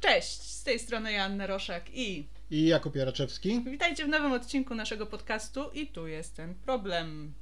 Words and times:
Cześć, 0.00 0.42
z 0.42 0.62
tej 0.62 0.78
strony 0.78 1.12
Joanna 1.12 1.46
Roszak 1.46 1.84
i... 1.94 2.26
I 2.50 2.66
Jakub 2.66 2.96
Jaraczewski. 2.96 3.64
Witajcie 3.70 4.04
w 4.04 4.08
nowym 4.08 4.32
odcinku 4.32 4.74
naszego 4.74 5.06
podcastu 5.06 5.70
i 5.70 5.86
tu 5.86 6.06
jest 6.06 6.36
ten 6.36 6.54
problem. 6.54 7.32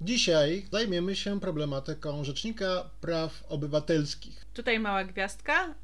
Dzisiaj 0.00 0.66
zajmiemy 0.72 1.16
się 1.16 1.40
problematyką 1.40 2.24
Rzecznika 2.24 2.90
Praw 3.00 3.44
Obywatelskich. 3.48 4.44
Tutaj 4.54 4.80
mała 4.80 5.04
gwiazdka. 5.04 5.74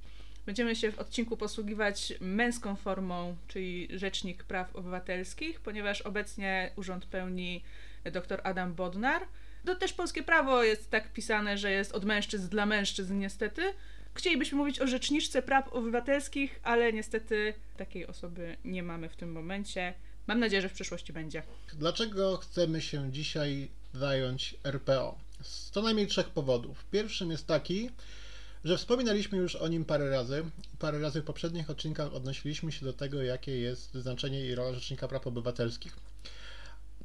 Będziemy 0.47 0.77
się 0.77 0.93
w 0.93 0.99
odcinku 0.99 1.37
posługiwać 1.37 2.15
męską 2.21 2.77
formą, 2.77 3.37
czyli 3.49 3.89
Rzecznik 3.91 4.45
Praw 4.45 4.77
Obywatelskich, 4.77 5.61
ponieważ 5.61 6.03
obecnie 6.03 6.73
urząd 6.77 7.07
pełni 7.07 7.63
dr 8.05 8.41
Adam 8.45 8.75
Bodnar. 8.75 9.23
To 9.65 9.75
też 9.75 9.93
polskie 9.93 10.23
prawo 10.23 10.63
jest 10.63 10.91
tak 10.91 11.13
pisane, 11.13 11.59
że 11.59 11.71
jest 11.71 11.93
od 11.93 12.05
mężczyzn 12.05 12.49
dla 12.49 12.67
mężczyzn 12.67 13.19
niestety. 13.19 13.63
Chcielibyśmy 14.17 14.59
mówić 14.59 14.81
o 14.81 14.87
Rzeczniczce 14.87 15.43
Praw 15.43 15.73
Obywatelskich, 15.73 16.61
ale 16.63 16.93
niestety 16.93 17.55
takiej 17.77 18.07
osoby 18.07 18.57
nie 18.65 18.83
mamy 18.83 19.09
w 19.09 19.17
tym 19.17 19.33
momencie. 19.33 19.95
Mam 20.27 20.41
nadzieję, 20.41 20.63
że 20.63 20.69
w 20.69 20.73
przyszłości 20.73 21.13
będzie. 21.13 21.43
Dlaczego 21.75 22.37
chcemy 22.37 22.81
się 22.81 23.13
dzisiaj 23.13 23.69
zająć 23.95 24.55
RPO? 24.65 25.19
Z 25.43 25.71
co 25.71 25.83
najmniej 25.83 26.07
trzech 26.07 26.29
powodów. 26.31 26.85
Pierwszym 26.91 27.31
jest 27.31 27.47
taki, 27.47 27.91
że 28.65 28.79
wspominaliśmy 28.79 29.39
już 29.39 29.57
o 29.57 29.69
nim 29.69 29.85
parę 29.85 30.11
razy. 30.11 30.45
Parę 30.79 30.99
razy 30.99 31.23
w 31.23 31.25
poprzednich 31.25 31.71
odcinkach 31.71 32.15
odnosiliśmy 32.15 32.73
się 32.73 32.87
do 32.87 32.93
tego, 32.93 33.23
jakie 33.23 33.61
jest 33.61 33.95
znaczenie 33.95 34.47
i 34.47 34.55
rola 34.55 34.73
Rzecznika 34.73 35.09
Praw 35.09 35.27
Obywatelskich. 35.27 35.97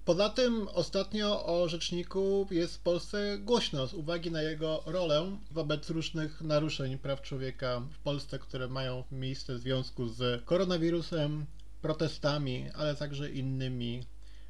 Poza 0.06 0.30
tym 0.30 0.68
ostatnio 0.68 1.46
o 1.46 1.70
rzeczniku 1.70 2.48
jest 2.52 2.76
w 2.76 2.80
Polsce 2.80 3.38
głośno 3.40 3.88
z 3.88 3.94
uwagi 3.94 4.32
na 4.32 4.42
jego 4.42 4.84
rolę 4.86 5.38
wobec 5.52 5.90
różnych 5.90 6.42
naruszeń 6.42 6.98
praw 6.98 7.22
człowieka 7.22 7.82
w 7.92 7.98
Polsce, 7.98 8.40
które 8.40 8.68
mają 8.68 9.04
miejsce 9.12 9.56
w 9.56 9.60
związku 9.60 10.08
z 10.08 10.46
koronawirusem, 10.46 11.46
protestami, 11.82 12.70
ale 12.76 12.96
także 12.96 13.32
innymi 13.32 14.04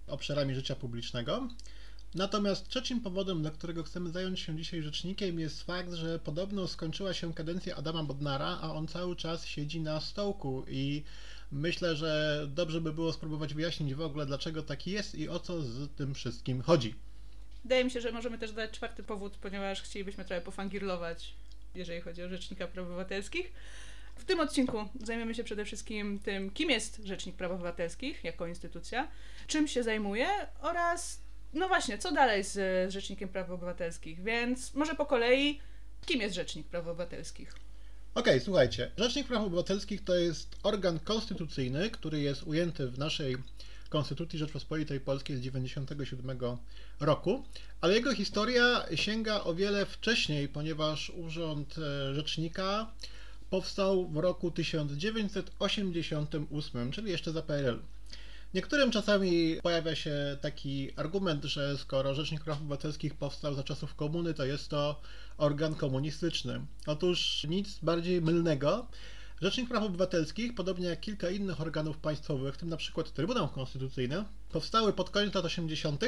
obszarami 0.08 0.56
życia 0.56 0.76
publicznego. 0.76 1.48
Natomiast 2.16 2.68
trzecim 2.68 3.02
powodem, 3.02 3.42
dla 3.42 3.52
którego 3.52 3.84
chcemy 3.84 4.12
zająć 4.12 4.40
się 4.40 4.56
dzisiaj 4.56 4.82
rzecznikiem, 4.82 5.40
jest 5.40 5.64
fakt, 5.64 5.94
że 5.94 6.20
podobno 6.20 6.68
skończyła 6.68 7.14
się 7.14 7.34
kadencja 7.34 7.76
Adama 7.76 8.04
Bodnara, 8.04 8.60
a 8.62 8.74
on 8.74 8.88
cały 8.88 9.16
czas 9.16 9.46
siedzi 9.46 9.82
na 9.82 10.00
stołku 10.02 10.66
i 10.68 11.04
myślę, 11.52 11.96
że 11.96 12.42
dobrze 12.48 12.82
by 12.82 12.94
było 12.94 13.14
spróbować 13.14 13.54
wyjaśnić 13.54 13.94
w 13.94 14.02
ogóle, 14.02 14.26
dlaczego 14.26 14.64
tak 14.64 14.88
jest 14.88 15.16
i 15.16 15.30
o 15.30 15.40
co 15.40 15.62
z 15.62 15.96
tym 15.96 16.14
wszystkim 16.14 16.62
chodzi. 16.62 16.96
Wydaje 17.64 17.84
mi 17.84 17.92
się, 17.92 18.02
że 18.02 18.12
możemy 18.12 18.38
też 18.38 18.52
dać 18.52 18.72
czwarty 18.72 19.04
powód, 19.04 19.38
ponieważ 19.38 19.82
chcielibyśmy 19.82 20.26
trochę 20.26 20.42
pofangirlować, 20.42 21.34
jeżeli 21.76 22.02
chodzi 22.02 22.24
o 22.24 22.30
Rzecznika 22.30 22.68
Praw 22.68 22.86
Obywatelskich. 22.86 23.52
W 24.16 24.26
tym 24.26 24.40
odcinku 24.40 24.78
zajmiemy 25.04 25.36
się 25.36 25.44
przede 25.44 25.66
wszystkim 25.66 26.20
tym, 26.20 26.52
kim 26.52 26.70
jest 26.70 27.02
Rzecznik 27.04 27.36
Praw 27.36 27.52
Obywatelskich 27.52 28.24
jako 28.24 28.48
instytucja, 28.48 29.08
czym 29.48 29.68
się 29.68 29.84
zajmuje 29.84 30.28
oraz, 30.62 31.22
no 31.54 31.68
właśnie, 31.68 31.98
co 31.98 32.12
dalej 32.12 32.44
z 32.44 32.92
Rzecznikiem 32.92 33.30
Praw 33.30 33.50
Obywatelskich. 33.50 34.24
Więc 34.24 34.74
może 34.74 34.96
po 34.96 35.06
kolei, 35.06 35.60
kim 36.06 36.22
jest 36.22 36.36
Rzecznik 36.36 36.68
Praw 36.68 36.88
Obywatelskich? 36.88 37.56
Okej, 38.16 38.34
okay, 38.34 38.46
słuchajcie. 38.46 38.92
Rzecznik 38.98 39.28
Praw 39.28 39.44
Obywatelskich 39.44 40.04
to 40.04 40.16
jest 40.16 40.56
organ 40.64 41.00
konstytucyjny, 41.00 41.90
który 41.90 42.20
jest 42.20 42.44
ujęty 42.44 42.88
w 42.88 42.98
naszej 42.98 43.38
Konstytucji 43.90 44.40
Rzeczpospolitej 44.40 45.00
Polskiej 45.00 45.38
z 45.38 45.40
1997 45.40 46.40
roku, 47.00 47.44
ale 47.82 47.94
jego 47.94 48.14
historia 48.14 48.86
sięga 48.96 49.44
o 49.44 49.54
wiele 49.54 49.86
wcześniej, 49.86 50.48
ponieważ 50.48 51.10
Urząd 51.10 51.76
e, 51.78 52.16
Rzecznika 52.16 52.92
powstał 53.50 54.08
w 54.08 54.18
roku 54.18 54.52
1988, 54.52 56.92
czyli 56.92 57.12
jeszcze 57.12 57.32
za 57.32 57.42
PRL. 57.42 57.80
Niektórym 58.54 58.92
czasami 58.92 59.58
pojawia 59.64 59.96
się 59.96 60.38
taki 60.42 60.92
argument, 60.96 61.44
że 61.44 61.78
skoro 61.78 62.16
Rzecznik 62.16 62.44
Praw 62.44 62.58
Obywatelskich 62.58 63.16
powstał 63.16 63.54
za 63.54 63.64
czasów 63.64 63.96
komuny, 63.96 64.34
to 64.34 64.46
jest 64.46 64.70
to 64.70 65.02
organ 65.38 65.76
komunistyczny. 65.76 66.62
Otóż 66.88 67.46
nic 67.50 67.80
bardziej 67.80 68.22
mylnego. 68.22 68.88
Rzecznik 69.42 69.70
Praw 69.70 69.84
Obywatelskich, 69.84 70.56
podobnie 70.56 70.88
jak 70.88 71.00
kilka 71.00 71.30
innych 71.30 71.62
organów 71.62 71.98
państwowych, 71.98 72.56
w 72.56 72.58
tym 72.58 72.70
na 72.70 72.78
przykład 72.78 73.14
Trybunał 73.14 73.48
Konstytucyjny, 73.48 74.24
powstały 74.52 74.94
pod 74.94 75.10
koniec 75.10 75.34
lat 75.34 75.46
80. 75.46 76.04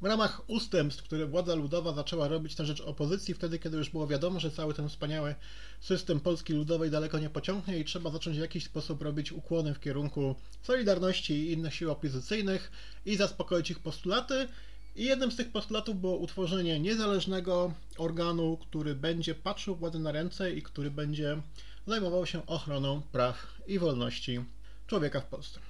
w 0.00 0.04
ramach 0.04 0.42
ustępstw, 0.46 1.04
które 1.04 1.26
władza 1.26 1.54
ludowa 1.54 1.92
zaczęła 1.92 2.28
robić 2.28 2.58
na 2.58 2.64
rzecz 2.64 2.80
opozycji, 2.80 3.34
wtedy 3.34 3.58
kiedy 3.58 3.76
już 3.76 3.90
było 3.90 4.06
wiadomo, 4.06 4.40
że 4.40 4.50
cały 4.50 4.74
ten 4.74 4.88
wspaniały 4.88 5.34
system 5.80 6.20
Polski 6.20 6.52
Ludowej 6.52 6.90
daleko 6.90 7.18
nie 7.18 7.30
pociągnie 7.30 7.78
i 7.78 7.84
trzeba 7.84 8.10
zacząć 8.10 8.36
w 8.36 8.40
jakiś 8.40 8.64
sposób 8.64 9.02
robić 9.02 9.32
ukłony 9.32 9.74
w 9.74 9.80
kierunku 9.80 10.34
Solidarności 10.62 11.34
i 11.34 11.52
innych 11.52 11.74
sił 11.74 11.90
opozycyjnych 11.90 12.72
i 13.06 13.16
zaspokoić 13.16 13.70
ich 13.70 13.80
postulaty. 13.80 14.48
I 14.96 15.04
jednym 15.04 15.32
z 15.32 15.36
tych 15.36 15.52
postulatów 15.52 16.00
było 16.00 16.16
utworzenie 16.16 16.80
niezależnego 16.80 17.72
organu, 17.98 18.56
który 18.56 18.94
będzie 18.94 19.34
patrzył 19.34 19.76
władzy 19.76 19.98
na 19.98 20.12
ręce 20.12 20.52
i 20.52 20.62
który 20.62 20.90
będzie 20.90 21.42
zajmował 21.86 22.26
się 22.26 22.46
ochroną 22.46 23.02
praw 23.12 23.46
i 23.66 23.78
wolności 23.78 24.40
człowieka 24.86 25.20
w 25.20 25.26
Polsce. 25.26 25.60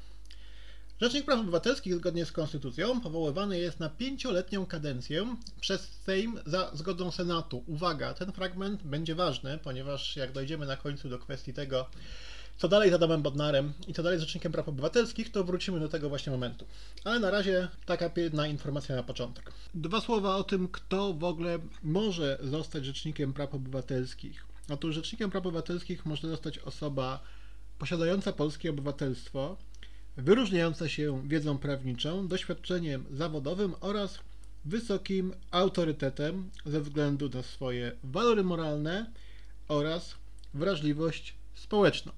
Rzecznik 1.01 1.25
Praw 1.25 1.41
Obywatelskich 1.41 1.95
zgodnie 1.95 2.25
z 2.25 2.33
Konstytucją 2.33 3.01
powoływany 3.01 3.59
jest 3.59 3.81
na 3.81 3.89
pięcioletnią 3.89 4.67
kadencję 4.67 5.37
przez 5.61 5.81
Sejm 5.81 6.41
za 6.47 6.71
zgodą 6.75 7.11
Senatu. 7.11 7.65
Uwaga, 7.67 8.15
ten 8.15 8.33
fragment 8.33 8.83
będzie 8.83 9.15
ważny, 9.15 9.59
ponieważ 9.59 10.17
jak 10.17 10.33
dojdziemy 10.33 10.67
na 10.67 10.77
końcu 10.77 11.09
do 11.09 11.19
kwestii 11.19 11.53
tego, 11.53 11.87
co 12.57 12.69
dalej 12.69 12.91
z 12.91 12.95
Adamem 12.95 13.23
Bodnarem 13.23 13.73
i 13.89 13.95
co 13.95 14.03
dalej 14.03 14.19
z 14.19 14.23
Rzecznikiem 14.23 14.53
Praw 14.53 14.69
Obywatelskich, 14.69 15.33
to 15.33 15.45
wrócimy 15.45 15.81
do 15.81 15.89
tego 15.89 16.09
właśnie 16.09 16.33
momentu. 16.33 16.67
Ale 17.05 17.21
na 17.21 17.31
razie 17.31 17.69
taka 17.87 18.11
jedna 18.17 18.47
informacja 18.47 18.97
na 18.97 19.03
początek. 19.03 19.53
Dwa 19.75 20.01
słowa 20.01 20.37
o 20.37 20.45
tym, 20.45 20.69
kto 20.69 21.15
w 21.15 21.25
ogóle 21.25 21.59
może 21.83 22.39
zostać 22.43 22.85
Rzecznikiem 22.85 23.33
Praw 23.33 23.55
Obywatelskich. 23.55 24.47
Otóż 24.71 24.95
Rzecznikiem 24.95 25.31
Praw 25.31 25.47
Obywatelskich 25.47 26.07
może 26.07 26.29
zostać 26.29 26.59
osoba 26.59 27.21
posiadająca 27.79 28.33
polskie 28.33 28.71
obywatelstwo, 28.71 29.57
wyróżniająca 30.19 30.89
się 30.89 31.29
wiedzą 31.29 31.59
prawniczą, 31.59 32.29
doświadczeniem 32.29 33.05
zawodowym 33.11 33.75
oraz 33.81 34.19
wysokim 34.65 35.35
autorytetem 35.51 36.51
ze 36.67 36.81
względu 36.81 37.29
na 37.29 37.43
swoje 37.43 37.93
walory 38.05 38.45
moralne 38.45 39.11
oraz 39.69 40.15
wrażliwość 40.55 41.35
społeczną. 41.55 42.13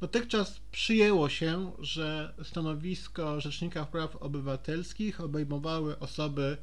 Dotychczas 0.00 0.60
przyjęło 0.72 1.28
się, 1.28 1.72
że 1.78 2.34
stanowisko 2.42 3.40
Rzecznika 3.40 3.86
Praw 3.86 4.16
Obywatelskich 4.16 5.20
obejmowały 5.20 5.98
osoby 5.98 6.56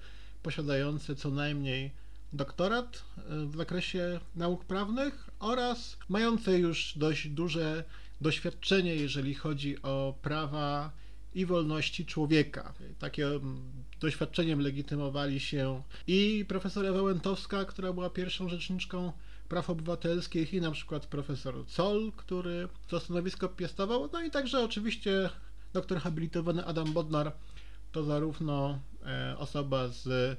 posiadające 0.43 1.15
co 1.15 1.31
najmniej 1.31 1.91
doktorat 2.33 3.03
e, 3.17 3.45
w 3.45 3.55
zakresie 3.57 4.19
nauk 4.35 4.65
prawnych 4.65 5.29
oraz 5.39 5.97
mające 6.09 6.59
już 6.59 6.93
dość 6.97 7.27
duże 7.27 7.83
doświadczenie, 8.21 8.95
jeżeli 8.95 9.33
chodzi 9.33 9.81
o 9.81 10.15
prawa 10.21 10.91
i 11.35 11.45
wolności 11.45 12.05
człowieka. 12.05 12.73
Takim 12.99 13.61
doświadczeniem 13.99 14.59
legitymowali 14.59 15.39
się 15.39 15.83
i 16.07 16.45
profesora 16.47 16.93
Wałętowska, 16.93 17.65
która 17.65 17.93
była 17.93 18.09
pierwszą 18.09 18.49
rzeczniczką 18.49 19.11
praw 19.49 19.69
obywatelskich 19.69 20.53
i 20.53 20.61
na 20.61 20.71
przykład 20.71 21.05
profesor 21.05 21.55
Zoll, 21.67 22.11
który 22.17 22.67
to 22.87 22.99
stanowisko 22.99 23.49
piastował, 23.49 24.09
no 24.13 24.21
i 24.21 24.31
także 24.31 24.63
oczywiście 24.63 25.29
doktor 25.73 25.99
habilitowany 25.99 26.65
Adam 26.65 26.93
Bodnar, 26.93 27.31
to 27.91 28.03
zarówno 28.03 28.79
e, 29.05 29.37
osoba 29.37 29.87
z 29.87 30.37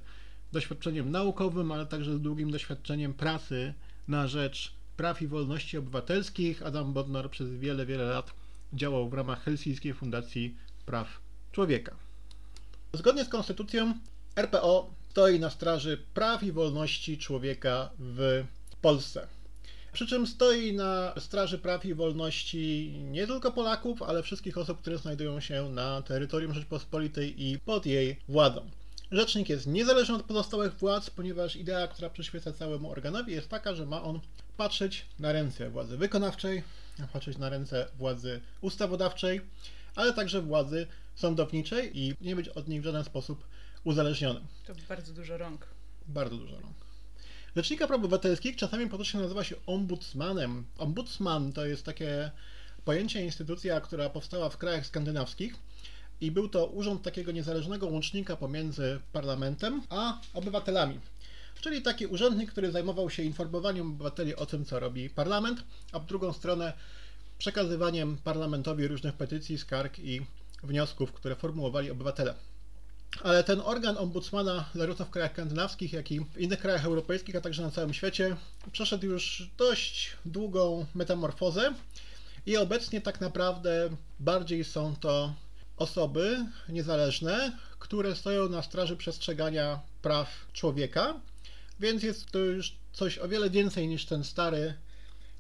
doświadczeniem 0.52 1.10
naukowym, 1.10 1.72
ale 1.72 1.86
także 1.86 2.16
z 2.16 2.20
długim 2.20 2.50
doświadczeniem 2.50 3.14
pracy 3.14 3.74
na 4.08 4.26
rzecz 4.26 4.74
praw 4.96 5.22
i 5.22 5.26
wolności 5.26 5.78
obywatelskich. 5.78 6.62
Adam 6.62 6.92
Bodnar 6.92 7.30
przez 7.30 7.50
wiele, 7.50 7.86
wiele 7.86 8.04
lat 8.04 8.30
działał 8.72 9.08
w 9.08 9.14
ramach 9.14 9.44
Helsińskiej 9.44 9.94
Fundacji 9.94 10.56
Praw 10.86 11.08
Człowieka. 11.52 11.96
Zgodnie 12.92 13.24
z 13.24 13.28
konstytucją 13.28 13.94
RPO 14.36 14.90
stoi 15.10 15.40
na 15.40 15.50
straży 15.50 16.04
praw 16.14 16.42
i 16.42 16.52
wolności 16.52 17.18
człowieka 17.18 17.90
w 17.98 18.44
Polsce. 18.80 19.26
Przy 19.92 20.06
czym 20.06 20.26
stoi 20.26 20.72
na 20.72 21.14
straży 21.18 21.58
praw 21.58 21.84
i 21.84 21.94
wolności 21.94 22.94
nie 23.04 23.26
tylko 23.26 23.52
Polaków, 23.52 24.02
ale 24.02 24.22
wszystkich 24.22 24.58
osób, 24.58 24.80
które 24.80 24.98
znajdują 24.98 25.40
się 25.40 25.68
na 25.68 26.02
terytorium 26.02 26.54
Rzeczpospolitej 26.54 27.42
i 27.42 27.58
pod 27.58 27.86
jej 27.86 28.16
władzą. 28.28 28.70
Rzecznik 29.10 29.48
jest 29.48 29.66
niezależny 29.66 30.14
od 30.14 30.22
pozostałych 30.22 30.74
władz, 30.74 31.10
ponieważ 31.10 31.56
idea, 31.56 31.88
która 31.88 32.10
przyświeca 32.10 32.52
całemu 32.52 32.90
organowi, 32.90 33.32
jest 33.32 33.48
taka, 33.48 33.74
że 33.74 33.86
ma 33.86 34.02
on 34.02 34.20
patrzeć 34.56 35.06
na 35.18 35.32
ręce 35.32 35.70
władzy 35.70 35.96
wykonawczej, 35.96 36.62
patrzeć 37.12 37.38
na 37.38 37.48
ręce 37.48 37.86
władzy 37.98 38.40
ustawodawczej, 38.60 39.40
ale 39.96 40.12
także 40.12 40.42
władzy 40.42 40.86
sądowniczej 41.14 41.98
i 41.98 42.14
nie 42.20 42.36
być 42.36 42.48
od 42.48 42.68
nich 42.68 42.80
w 42.80 42.84
żaden 42.84 43.04
sposób 43.04 43.46
uzależnionym. 43.84 44.46
To 44.66 44.72
bardzo 44.88 45.12
dużo 45.12 45.38
rąk. 45.38 45.66
Bardzo 46.06 46.36
dużo 46.36 46.60
rąk. 46.60 46.76
Rzecznika 47.56 47.86
Praw 47.86 48.00
Obywatelskich 48.00 48.56
czasami 48.56 48.88
potocznie 48.88 49.20
nazywa 49.20 49.44
się 49.44 49.56
ombudsmanem. 49.66 50.64
Ombudsman 50.78 51.52
to 51.52 51.66
jest 51.66 51.84
takie 51.84 52.30
pojęcie, 52.84 53.24
instytucja, 53.24 53.80
która 53.80 54.10
powstała 54.10 54.48
w 54.48 54.58
krajach 54.58 54.86
skandynawskich 54.86 55.54
i 56.20 56.30
był 56.30 56.48
to 56.48 56.66
urząd 56.66 57.02
takiego 57.02 57.32
niezależnego 57.32 57.86
łącznika 57.86 58.36
pomiędzy 58.36 59.00
parlamentem 59.12 59.82
a 59.90 60.20
obywatelami. 60.34 61.00
Czyli 61.64 61.82
taki 61.82 62.06
urzędnik, 62.06 62.50
który 62.50 62.72
zajmował 62.72 63.10
się 63.10 63.22
informowaniem 63.22 63.90
obywateli 63.90 64.36
o 64.36 64.46
tym, 64.46 64.64
co 64.64 64.80
robi 64.80 65.10
parlament, 65.10 65.64
a 65.92 65.98
w 65.98 66.06
drugą 66.06 66.32
stronę 66.32 66.72
przekazywaniem 67.38 68.16
parlamentowi 68.24 68.88
różnych 68.88 69.14
petycji, 69.14 69.58
skarg 69.58 69.98
i 69.98 70.20
wniosków, 70.62 71.12
które 71.12 71.36
formułowali 71.36 71.90
obywatele. 71.90 72.34
Ale 73.22 73.44
ten 73.44 73.60
organ 73.60 73.98
ombudsmana, 73.98 74.64
zarówno 74.74 75.04
w 75.04 75.10
krajach 75.10 75.32
skandynawskich, 75.32 75.92
jak 75.92 76.10
i 76.10 76.20
w 76.20 76.38
innych 76.38 76.58
krajach 76.58 76.84
europejskich, 76.84 77.36
a 77.36 77.40
także 77.40 77.62
na 77.62 77.70
całym 77.70 77.94
świecie, 77.94 78.36
przeszedł 78.72 79.06
już 79.06 79.50
dość 79.58 80.16
długą 80.24 80.86
metamorfozę 80.94 81.74
i 82.46 82.56
obecnie 82.56 83.00
tak 83.00 83.20
naprawdę 83.20 83.90
bardziej 84.20 84.64
są 84.64 84.96
to 84.96 85.34
osoby 85.76 86.46
niezależne, 86.68 87.58
które 87.78 88.16
stoją 88.16 88.48
na 88.48 88.62
straży 88.62 88.96
przestrzegania 88.96 89.80
praw 90.02 90.28
człowieka, 90.52 91.14
więc 91.80 92.02
jest 92.02 92.30
to 92.30 92.38
już 92.38 92.76
coś 92.92 93.18
o 93.18 93.28
wiele 93.28 93.50
więcej 93.50 93.88
niż 93.88 94.06
ten 94.06 94.24
stary 94.24 94.74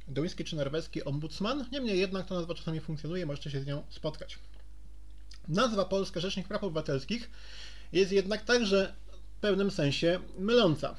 duński 0.08 0.44
czy 0.44 0.56
norweski 0.56 1.04
ombudsman. 1.04 1.64
Niemniej 1.72 1.98
jednak 1.98 2.26
ta 2.26 2.34
nazwa 2.34 2.54
czasami 2.54 2.80
funkcjonuje, 2.80 3.26
możecie 3.26 3.50
się 3.50 3.60
z 3.60 3.66
nią 3.66 3.82
spotkać. 3.90 4.38
Nazwa 5.48 5.84
polska 5.84 6.20
Rzecznik 6.20 6.48
Praw 6.48 6.64
Obywatelskich 6.64 7.30
jest 7.92 8.12
jednak 8.12 8.44
także 8.44 8.94
w 9.36 9.40
pewnym 9.40 9.70
sensie 9.70 10.18
myląca. 10.38 10.96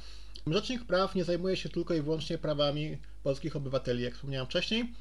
Rzecznik 0.47 0.85
Praw 0.85 1.15
nie 1.15 1.23
zajmuje 1.23 1.57
się 1.57 1.69
tylko 1.69 1.93
i 1.93 2.01
wyłącznie 2.01 2.37
prawami 2.37 2.97
polskich 3.23 3.55
obywateli, 3.55 4.03
jak 4.03 4.13
wspomniałem 4.13 4.47
wcześniej. 4.47 4.93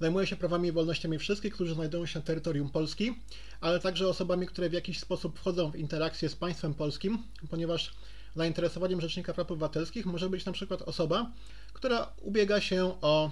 Zajmuje 0.00 0.26
się 0.26 0.36
prawami 0.36 0.68
i 0.68 0.72
wolnościami 0.72 1.18
wszystkich, 1.18 1.54
którzy 1.54 1.74
znajdują 1.74 2.06
się 2.06 2.18
na 2.18 2.24
terytorium 2.24 2.70
Polski, 2.70 3.14
ale 3.60 3.80
także 3.80 4.08
osobami, 4.08 4.46
które 4.46 4.70
w 4.70 4.72
jakiś 4.72 5.00
sposób 5.00 5.38
wchodzą 5.38 5.70
w 5.70 5.76
interakcję 5.76 6.28
z 6.28 6.36
państwem 6.36 6.74
polskim, 6.74 7.22
ponieważ 7.50 7.94
zainteresowaniem 8.36 9.00
Rzecznika 9.00 9.34
Praw 9.34 9.50
Obywatelskich 9.50 10.06
może 10.06 10.28
być 10.28 10.44
na 10.44 10.52
przykład 10.52 10.82
osoba, 10.82 11.30
która 11.72 12.12
ubiega 12.22 12.60
się 12.60 12.94
o 13.00 13.30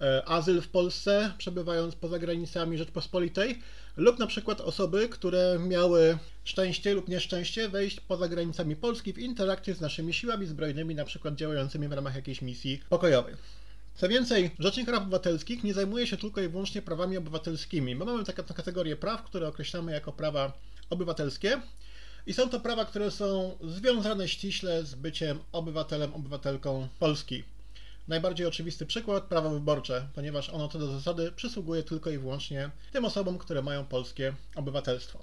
e, 0.00 0.22
azyl 0.28 0.60
w 0.60 0.68
Polsce, 0.68 1.32
przebywając 1.38 1.94
poza 1.94 2.18
granicami 2.18 2.78
Rzeczpospolitej, 2.78 3.58
lub 3.96 4.18
na 4.18 4.26
przykład 4.26 4.60
osoby, 4.60 5.08
które 5.08 5.58
miały 5.68 6.18
szczęście 6.44 6.94
lub 6.94 7.08
nieszczęście 7.08 7.68
wejść 7.68 8.00
poza 8.00 8.28
granicami 8.28 8.76
Polski 8.76 9.12
w 9.12 9.18
interakcję 9.18 9.74
z 9.74 9.80
naszymi 9.80 10.14
siłami 10.14 10.46
zbrojnymi, 10.46 10.94
na 10.94 11.04
przykład 11.04 11.34
działającymi 11.34 11.88
w 11.88 11.92
ramach 11.92 12.16
jakiejś 12.16 12.42
misji 12.42 12.80
pokojowej. 12.88 13.34
Co 13.94 14.08
więcej, 14.08 14.50
Rzecznik 14.58 14.86
Praw 14.86 15.02
Obywatelskich 15.02 15.64
nie 15.64 15.74
zajmuje 15.74 16.06
się 16.06 16.16
tylko 16.16 16.40
i 16.40 16.48
wyłącznie 16.48 16.82
prawami 16.82 17.16
obywatelskimi. 17.16 17.94
My 17.94 18.04
mamy 18.04 18.24
taką 18.24 18.42
kategorię 18.42 18.96
praw, 18.96 19.22
które 19.22 19.48
określamy 19.48 19.92
jako 19.92 20.12
prawa 20.12 20.52
obywatelskie. 20.90 21.60
I 22.26 22.32
są 22.32 22.48
to 22.48 22.60
prawa, 22.60 22.84
które 22.84 23.10
są 23.10 23.58
związane 23.64 24.28
ściśle 24.28 24.84
z 24.84 24.94
byciem 24.94 25.38
obywatelem, 25.52 26.14
obywatelką 26.14 26.88
Polski. 26.98 27.44
Najbardziej 28.08 28.46
oczywisty 28.46 28.86
przykład 28.86 29.24
prawo 29.24 29.50
wyborcze, 29.50 30.06
ponieważ 30.14 30.50
ono 30.50 30.68
co 30.68 30.78
do 30.78 30.86
zasady 30.86 31.32
przysługuje 31.32 31.82
tylko 31.82 32.10
i 32.10 32.18
wyłącznie 32.18 32.70
tym 32.92 33.04
osobom, 33.04 33.38
które 33.38 33.62
mają 33.62 33.84
polskie 33.84 34.34
obywatelstwo. 34.54 35.22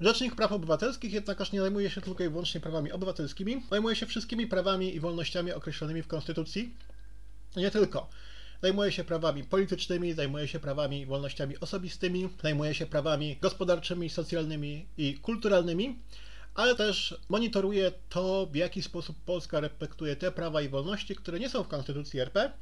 Rzecznik 0.00 0.34
Praw 0.34 0.52
Obywatelskich 0.52 1.12
jednakowoż 1.12 1.52
nie 1.52 1.60
zajmuje 1.60 1.90
się 1.90 2.00
tylko 2.00 2.24
i 2.24 2.28
wyłącznie 2.28 2.60
prawami 2.60 2.92
obywatelskimi, 2.92 3.62
zajmuje 3.70 3.96
się 3.96 4.06
wszystkimi 4.06 4.46
prawami 4.46 4.94
i 4.94 5.00
wolnościami 5.00 5.52
określonymi 5.52 6.02
w 6.02 6.06
Konstytucji. 6.06 6.74
Nie 7.56 7.70
tylko. 7.70 8.08
Zajmuje 8.64 8.92
się 8.92 9.04
prawami 9.04 9.44
politycznymi, 9.44 10.12
zajmuje 10.12 10.48
się 10.48 10.60
prawami 10.60 11.00
i 11.00 11.06
wolnościami 11.06 11.58
osobistymi, 11.60 12.28
zajmuje 12.42 12.74
się 12.74 12.86
prawami 12.86 13.38
gospodarczymi, 13.42 14.10
socjalnymi 14.10 14.86
i 14.98 15.14
kulturalnymi, 15.14 15.98
ale 16.54 16.74
też 16.74 17.16
monitoruje 17.28 17.92
to, 18.08 18.46
w 18.46 18.56
jaki 18.56 18.82
sposób 18.82 19.16
Polska 19.26 19.60
respektuje 19.60 20.16
te 20.16 20.32
prawa 20.32 20.62
i 20.62 20.68
wolności, 20.68 21.16
które 21.16 21.40
nie 21.40 21.48
są 21.48 21.62
w 21.62 21.68
Konstytucji 21.68 22.20
RP, 22.20 22.52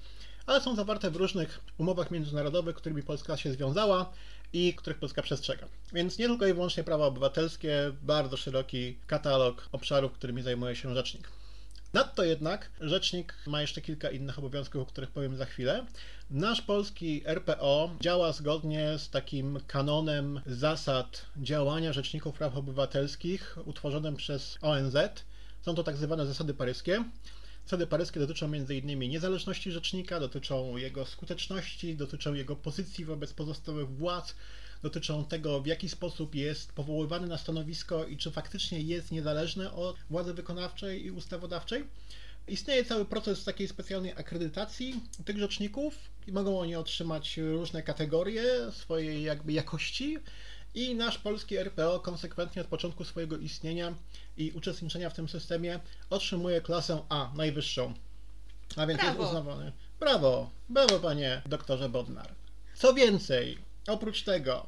ale 0.46 0.60
są 0.60 0.76
zawarte 0.76 1.10
w 1.10 1.16
różnych 1.16 1.60
umowach 1.78 2.10
międzynarodowych, 2.10 2.76
którymi 2.76 3.02
Polska 3.02 3.36
się 3.36 3.52
związała 3.52 4.12
i 4.52 4.74
których 4.74 4.98
Polska 4.98 5.22
przestrzega. 5.22 5.66
Więc 5.92 6.18
nie 6.18 6.26
tylko 6.26 6.46
i 6.46 6.52
wyłącznie 6.52 6.84
prawa 6.84 7.06
obywatelskie, 7.06 7.92
bardzo 8.02 8.36
szeroki 8.36 8.98
katalog 9.06 9.68
obszarów, 9.72 10.12
którymi 10.12 10.42
zajmuje 10.42 10.76
się 10.76 10.94
rzecznik. 10.94 11.41
Nadto 11.92 12.24
jednak 12.24 12.70
rzecznik 12.80 13.34
ma 13.46 13.60
jeszcze 13.60 13.80
kilka 13.80 14.10
innych 14.10 14.38
obowiązków, 14.38 14.82
o 14.82 14.86
których 14.86 15.10
powiem 15.10 15.36
za 15.36 15.44
chwilę. 15.44 15.86
Nasz 16.30 16.62
polski 16.62 17.22
RPO 17.26 17.90
działa 18.00 18.32
zgodnie 18.32 18.98
z 18.98 19.10
takim 19.10 19.58
kanonem 19.66 20.40
zasad 20.46 21.26
działania 21.36 21.92
rzeczników 21.92 22.34
praw 22.34 22.56
obywatelskich 22.56 23.58
utworzonym 23.64 24.16
przez 24.16 24.58
ONZ. 24.62 24.96
Są 25.62 25.74
to 25.74 25.84
tak 25.84 25.96
zwane 25.96 26.26
zasady 26.26 26.54
paryskie. 26.54 27.04
Zasady 27.64 27.86
paryskie 27.86 28.20
dotyczą 28.20 28.46
m.in. 28.46 28.98
niezależności 28.98 29.72
rzecznika, 29.72 30.20
dotyczą 30.20 30.76
jego 30.76 31.06
skuteczności, 31.06 31.96
dotyczą 31.96 32.34
jego 32.34 32.56
pozycji 32.56 33.04
wobec 33.04 33.32
pozostałych 33.32 33.88
władz, 33.90 34.34
dotyczą 34.82 35.24
tego, 35.24 35.60
w 35.60 35.66
jaki 35.66 35.88
sposób 35.88 36.34
jest 36.34 36.72
powoływany 36.72 37.26
na 37.26 37.38
stanowisko 37.38 38.04
i 38.04 38.16
czy 38.16 38.30
faktycznie 38.30 38.80
jest 38.80 39.12
niezależny 39.12 39.72
od 39.72 39.96
władzy 40.10 40.34
wykonawczej 40.34 41.04
i 41.04 41.10
ustawodawczej. 41.10 41.84
Istnieje 42.48 42.84
cały 42.84 43.04
proces 43.04 43.44
takiej 43.44 43.68
specjalnej 43.68 44.12
akredytacji 44.12 45.00
tych 45.24 45.38
rzeczników 45.38 45.94
i 46.26 46.32
mogą 46.32 46.60
oni 46.60 46.76
otrzymać 46.76 47.36
różne 47.36 47.82
kategorie 47.82 48.44
swojej 48.72 49.22
jakby 49.22 49.52
jakości 49.52 50.18
i 50.74 50.94
nasz 50.94 51.18
polski 51.18 51.56
RPO 51.56 52.00
konsekwentnie 52.00 52.62
od 52.62 52.68
początku 52.68 53.04
swojego 53.04 53.36
istnienia 53.36 53.94
i 54.36 54.52
uczestniczenia 54.52 55.10
w 55.10 55.14
tym 55.14 55.28
systemie 55.28 55.80
otrzymuje 56.10 56.60
klasę 56.60 57.02
A, 57.08 57.30
najwyższą. 57.36 57.94
A 58.76 58.86
więc 58.86 59.00
brawo. 59.00 59.18
jest 59.18 59.28
uznawany. 59.28 59.72
Brawo, 60.00 60.50
brawo 60.68 60.98
panie 60.98 61.42
doktorze 61.46 61.88
Bodnar. 61.88 62.34
Co 62.74 62.94
więcej, 62.94 63.58
oprócz 63.86 64.22
tego, 64.22 64.66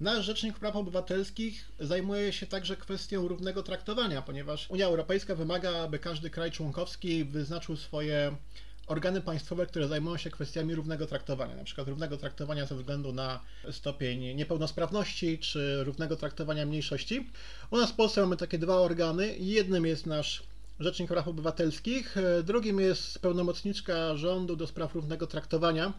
Nasz 0.00 0.24
Rzecznik 0.24 0.58
Praw 0.58 0.76
Obywatelskich 0.76 1.72
zajmuje 1.80 2.32
się 2.32 2.46
także 2.46 2.76
kwestią 2.76 3.28
równego 3.28 3.62
traktowania, 3.62 4.22
ponieważ 4.22 4.70
Unia 4.70 4.86
Europejska 4.86 5.34
wymaga, 5.34 5.82
aby 5.82 5.98
każdy 5.98 6.30
kraj 6.30 6.50
członkowski 6.50 7.24
wyznaczył 7.24 7.76
swoje 7.76 8.36
organy 8.86 9.20
państwowe, 9.20 9.66
które 9.66 9.88
zajmują 9.88 10.16
się 10.16 10.30
kwestiami 10.30 10.74
równego 10.74 11.06
traktowania, 11.06 11.56
na 11.56 11.64
przykład 11.64 11.88
równego 11.88 12.16
traktowania 12.16 12.66
ze 12.66 12.74
względu 12.74 13.12
na 13.12 13.40
stopień 13.70 14.34
niepełnosprawności 14.34 15.38
czy 15.38 15.84
równego 15.84 16.16
traktowania 16.16 16.66
mniejszości. 16.66 17.26
U 17.70 17.76
nas 17.76 17.90
w 17.90 17.94
Polsce 17.94 18.20
mamy 18.20 18.36
takie 18.36 18.58
dwa 18.58 18.76
organy. 18.76 19.36
Jednym 19.38 19.86
jest 19.86 20.06
nasz 20.06 20.42
Rzecznik 20.80 21.08
Praw 21.08 21.28
Obywatelskich, 21.28 22.16
drugim 22.44 22.80
jest 22.80 23.18
pełnomocniczka 23.18 24.16
rządu 24.16 24.56
do 24.56 24.66
spraw 24.66 24.94
równego 24.94 25.26
traktowania. 25.26 25.92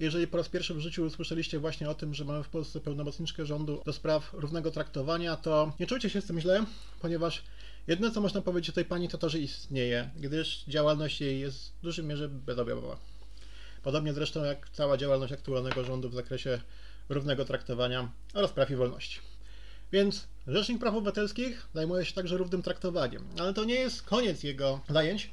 Jeżeli 0.00 0.26
po 0.26 0.36
raz 0.36 0.48
pierwszy 0.48 0.74
w 0.74 0.80
życiu 0.80 1.04
usłyszeliście 1.04 1.58
właśnie 1.58 1.90
o 1.90 1.94
tym, 1.94 2.14
że 2.14 2.24
mamy 2.24 2.42
w 2.42 2.48
Polsce 2.48 2.80
pełnomocniczkę 2.80 3.46
rządu 3.46 3.82
do 3.86 3.92
spraw 3.92 4.30
równego 4.32 4.70
traktowania, 4.70 5.36
to 5.36 5.72
nie 5.80 5.86
czujcie 5.86 6.10
się 6.10 6.20
z 6.20 6.26
tym 6.26 6.40
źle, 6.40 6.64
ponieważ 7.00 7.42
jedyne 7.88 8.10
co 8.10 8.20
można 8.20 8.42
powiedzieć 8.42 8.70
o 8.70 8.72
tej 8.72 8.84
pani 8.84 9.08
to 9.08 9.18
to, 9.18 9.28
że 9.28 9.38
istnieje, 9.38 10.10
gdyż 10.16 10.64
działalność 10.68 11.20
jej 11.20 11.40
jest 11.40 11.72
w 11.72 11.82
dużej 11.82 12.04
mierze 12.04 12.28
bezobjawowa. 12.28 12.96
Podobnie 13.82 14.12
zresztą 14.12 14.44
jak 14.44 14.70
cała 14.70 14.96
działalność 14.96 15.32
aktualnego 15.32 15.84
rządu 15.84 16.08
w 16.10 16.14
zakresie 16.14 16.60
równego 17.08 17.44
traktowania 17.44 18.12
oraz 18.34 18.52
praw 18.52 18.70
i 18.70 18.76
wolności. 18.76 19.20
Więc 19.92 20.26
Rzecznik 20.46 20.80
Praw 20.80 20.94
Obywatelskich 20.94 21.66
zajmuje 21.74 22.04
się 22.04 22.12
także 22.12 22.36
równym 22.36 22.62
traktowaniem, 22.62 23.24
ale 23.38 23.54
to 23.54 23.64
nie 23.64 23.74
jest 23.74 24.02
koniec 24.02 24.42
jego 24.42 24.80
zajęć. 24.88 25.30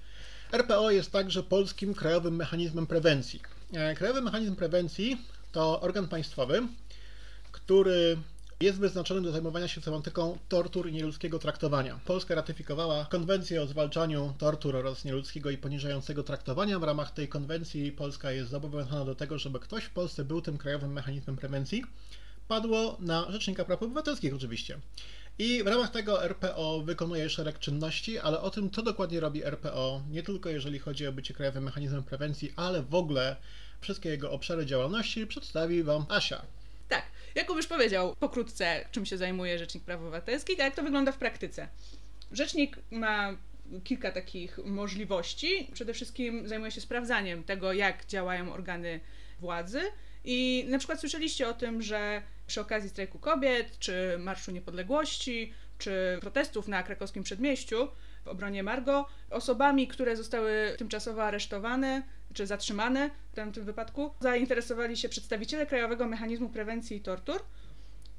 RPO 0.51 0.91
jest 0.91 1.11
także 1.11 1.43
polskim 1.43 1.93
krajowym 1.93 2.35
mechanizmem 2.35 2.87
prewencji. 2.87 3.41
E, 3.73 3.95
Krajowy 3.95 4.21
Mechanizm 4.21 4.55
Prewencji 4.55 5.21
to 5.51 5.81
organ 5.81 6.07
państwowy, 6.07 6.61
który 7.51 8.17
jest 8.59 8.79
wyznaczony 8.79 9.21
do 9.21 9.31
zajmowania 9.31 9.67
się 9.67 9.81
tematyką 9.81 10.37
tortur 10.49 10.89
i 10.89 10.93
nieludzkiego 10.93 11.39
traktowania. 11.39 11.99
Polska 12.05 12.35
ratyfikowała 12.35 13.05
konwencję 13.05 13.61
o 13.61 13.67
zwalczaniu 13.67 14.33
tortur 14.37 14.75
oraz 14.75 15.05
nieludzkiego 15.05 15.49
i 15.49 15.57
poniżającego 15.57 16.23
traktowania. 16.23 16.79
W 16.79 16.83
ramach 16.83 17.11
tej 17.11 17.27
konwencji 17.27 17.91
Polska 17.91 18.31
jest 18.31 18.51
zobowiązana 18.51 19.05
do 19.05 19.15
tego, 19.15 19.37
żeby 19.37 19.59
ktoś 19.59 19.83
w 19.83 19.89
Polsce 19.89 20.25
był 20.25 20.41
tym 20.41 20.57
krajowym 20.57 20.93
mechanizmem 20.93 21.35
prewencji. 21.35 21.83
Padło 22.47 22.97
na 22.99 23.31
Rzecznika 23.31 23.65
Praw 23.65 23.83
Obywatelskich 23.83 24.35
oczywiście. 24.35 24.79
I 25.39 25.63
w 25.63 25.67
ramach 25.67 25.91
tego 25.91 26.23
RPO 26.23 26.81
wykonuje 26.81 27.29
szereg 27.29 27.59
czynności, 27.59 28.19
ale 28.19 28.41
o 28.41 28.49
tym, 28.49 28.71
co 28.71 28.81
dokładnie 28.81 29.19
robi 29.19 29.43
RPO, 29.43 30.01
nie 30.09 30.23
tylko 30.23 30.49
jeżeli 30.49 30.79
chodzi 30.79 31.07
o 31.07 31.11
bycie 31.11 31.33
krajowym 31.33 31.63
mechanizmem 31.63 32.03
prewencji, 32.03 32.53
ale 32.55 32.83
w 32.83 32.95
ogóle 32.95 33.35
wszystkie 33.81 34.09
jego 34.09 34.31
obszary 34.31 34.65
działalności 34.65 35.27
przedstawi 35.27 35.83
Wam 35.83 36.05
Asia. 36.09 36.41
Tak, 36.89 37.03
Jakub 37.35 37.57
już 37.57 37.67
powiedział 37.67 38.15
pokrótce, 38.15 38.85
czym 38.91 39.05
się 39.05 39.17
zajmuje 39.17 39.59
Rzecznik 39.59 39.83
Praw 39.83 39.99
Obywatelskich, 40.01 40.59
a 40.59 40.63
jak 40.63 40.75
to 40.75 40.83
wygląda 40.83 41.11
w 41.11 41.17
praktyce. 41.17 41.67
Rzecznik 42.31 42.77
ma 42.91 43.37
kilka 43.83 44.11
takich 44.11 44.57
możliwości. 44.65 45.67
Przede 45.73 45.93
wszystkim 45.93 46.47
zajmuje 46.47 46.71
się 46.71 46.81
sprawdzaniem 46.81 47.43
tego, 47.43 47.73
jak 47.73 48.05
działają 48.05 48.53
organy 48.53 48.99
władzy. 49.39 49.81
I 50.25 50.65
na 50.69 50.77
przykład 50.77 50.99
słyszeliście 50.99 51.47
o 51.47 51.53
tym, 51.53 51.81
że 51.81 52.21
przy 52.47 52.61
okazji 52.61 52.89
strajku 52.89 53.19
kobiet, 53.19 53.79
czy 53.79 54.17
Marszu 54.19 54.51
Niepodległości, 54.51 55.53
czy 55.77 56.17
protestów 56.21 56.67
na 56.67 56.83
krakowskim 56.83 57.23
przedmieściu 57.23 57.87
w 58.25 58.27
obronie 58.27 58.63
Margo, 58.63 59.05
osobami, 59.29 59.87
które 59.87 60.15
zostały 60.15 60.75
tymczasowo 60.77 61.23
aresztowane 61.23 62.03
czy 62.33 62.47
zatrzymane 62.47 63.09
w 63.31 63.35
tym, 63.35 63.51
wypadku, 63.51 64.11
zainteresowali 64.19 64.97
się 64.97 65.09
przedstawiciele 65.09 65.65
Krajowego 65.65 66.07
Mechanizmu 66.07 66.49
Prewencji 66.49 66.97
i 66.97 67.01
Tortur. 67.01 67.41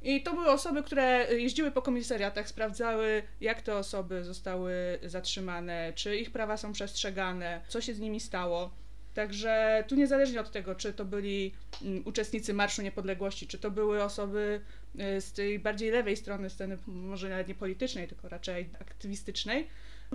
I 0.02 0.22
to 0.22 0.32
były 0.34 0.50
osoby, 0.50 0.82
które 0.82 1.26
jeździły 1.34 1.70
po 1.70 1.82
komisariatach, 1.82 2.48
sprawdzały, 2.48 3.22
jak 3.40 3.62
te 3.62 3.76
osoby 3.76 4.24
zostały 4.24 4.72
zatrzymane, 5.02 5.92
czy 5.94 6.16
ich 6.16 6.30
prawa 6.30 6.56
są 6.56 6.72
przestrzegane, 6.72 7.60
co 7.68 7.80
się 7.80 7.94
z 7.94 8.00
nimi 8.00 8.20
stało. 8.20 8.70
Także 9.14 9.84
tu 9.88 9.94
niezależnie 9.94 10.40
od 10.40 10.50
tego, 10.50 10.74
czy 10.74 10.92
to 10.92 11.04
byli 11.04 11.52
mm, 11.82 12.02
uczestnicy 12.04 12.54
Marszu 12.54 12.82
Niepodległości, 12.82 13.46
czy 13.46 13.58
to 13.58 13.70
były 13.70 14.02
osoby 14.02 14.60
y, 14.94 15.20
z 15.20 15.32
tej 15.32 15.58
bardziej 15.58 15.90
lewej 15.90 16.16
strony 16.16 16.50
sceny, 16.50 16.78
może 16.86 17.28
nawet 17.28 17.48
nie 17.48 17.54
politycznej, 17.54 18.08
tylko 18.08 18.28
raczej 18.28 18.68
aktywistycznej, 18.80 19.66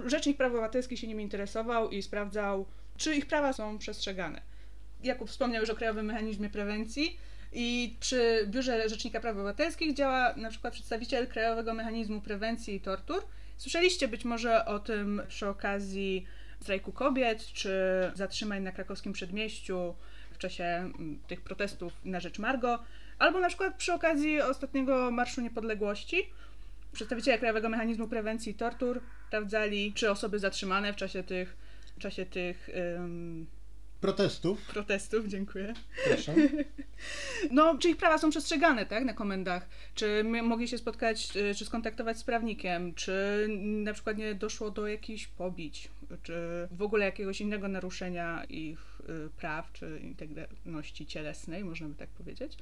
Rzecznik 0.06 0.38
Praw 0.38 0.52
Obywatelskich 0.52 1.00
się 1.00 1.08
nimi 1.08 1.24
interesował 1.24 1.90
i 1.90 2.02
sprawdzał, 2.02 2.66
czy 2.98 3.16
ich 3.16 3.26
prawa 3.26 3.54
są 3.54 3.78
przestrzegane. 3.78 4.42
Jakub 5.04 5.30
wspomniał 5.30 5.62
już 5.62 5.70
o 5.70 5.76
Krajowym 5.76 6.06
Mechanizmie 6.06 6.50
Prewencji 6.50 7.18
i 7.54 7.96
przy 8.00 8.48
Biurze 8.48 8.90
Rzecznika 8.90 9.20
Praw 9.20 9.36
Obywatelskich 9.36 9.94
działa 9.94 10.34
na 10.36 10.50
przykład 10.50 10.74
przedstawiciel 10.74 11.28
Krajowego 11.28 11.74
Mechanizmu 11.74 12.22
Prewencji 12.22 12.76
i 12.76 12.82
Tortur. 12.82 13.24
Słyszeliście 13.58 14.08
być 14.08 14.26
może 14.26 14.66
o 14.66 14.80
tym 14.80 15.22
przy 15.28 15.48
okazji 15.48 16.26
strajku 16.62 16.92
kobiet, 16.92 17.46
czy 17.46 17.72
zatrzymań 18.16 18.64
na 18.64 18.72
krakowskim 18.72 19.14
przedmieściu 19.14 19.96
w 20.32 20.38
czasie 20.38 20.64
mm, 20.64 21.20
tych 21.28 21.42
protestów 21.42 21.94
na 22.06 22.20
rzecz 22.20 22.40
Margo, 22.40 22.80
albo 23.20 23.40
na 23.40 23.48
przykład 23.48 23.76
przy 23.76 23.94
okazji 23.94 24.42
ostatniego 24.42 25.12
Marszu 25.12 25.42
Niepodległości. 25.42 26.30
Przedstawiciele 26.94 27.38
Krajowego 27.38 27.70
Mechanizmu 27.70 28.08
Prewencji 28.08 28.54
Tortur 28.54 29.02
sprawdzali, 29.28 29.94
czy 29.94 30.12
osoby 30.12 30.40
zatrzymane 30.40 30.94
w 30.94 30.96
czasie 30.96 31.24
tych, 31.24 31.58
w 31.98 32.02
czasie 32.02 32.26
tych 32.26 32.70
um, 32.98 33.48
protestów. 34.02 34.66
Protestów, 34.66 35.28
dziękuję. 35.28 35.74
Proszę. 36.08 36.36
No, 37.52 37.78
czy 37.78 37.90
ich 37.90 37.98
prawa 37.98 38.18
są 38.18 38.30
przestrzegane, 38.30 38.86
tak, 38.86 39.06
na 39.06 39.14
komendach? 39.14 39.70
Czy 39.96 40.24
mogli 40.24 40.68
się 40.68 40.78
spotkać, 40.78 41.38
y, 41.38 41.56
czy 41.56 41.66
skontaktować 41.66 42.18
z 42.18 42.24
prawnikiem? 42.24 42.94
Czy 42.94 43.48
na 43.60 43.94
przykład 43.94 44.18
nie 44.18 44.36
doszło 44.36 44.72
do 44.72 44.88
jakichś 44.88 45.28
pobić? 45.28 45.90
Czy 46.24 46.68
w 46.72 46.82
ogóle 46.82 47.06
jakiegoś 47.06 47.42
innego 47.42 47.68
naruszenia 47.68 48.44
ich 48.44 49.02
y, 49.10 49.30
praw, 49.38 49.72
czy 49.74 50.00
integralności 50.04 51.06
cielesnej, 51.06 51.64
można 51.64 51.88
by 51.88 51.96
tak 51.96 52.10
powiedzieć? 52.10 52.58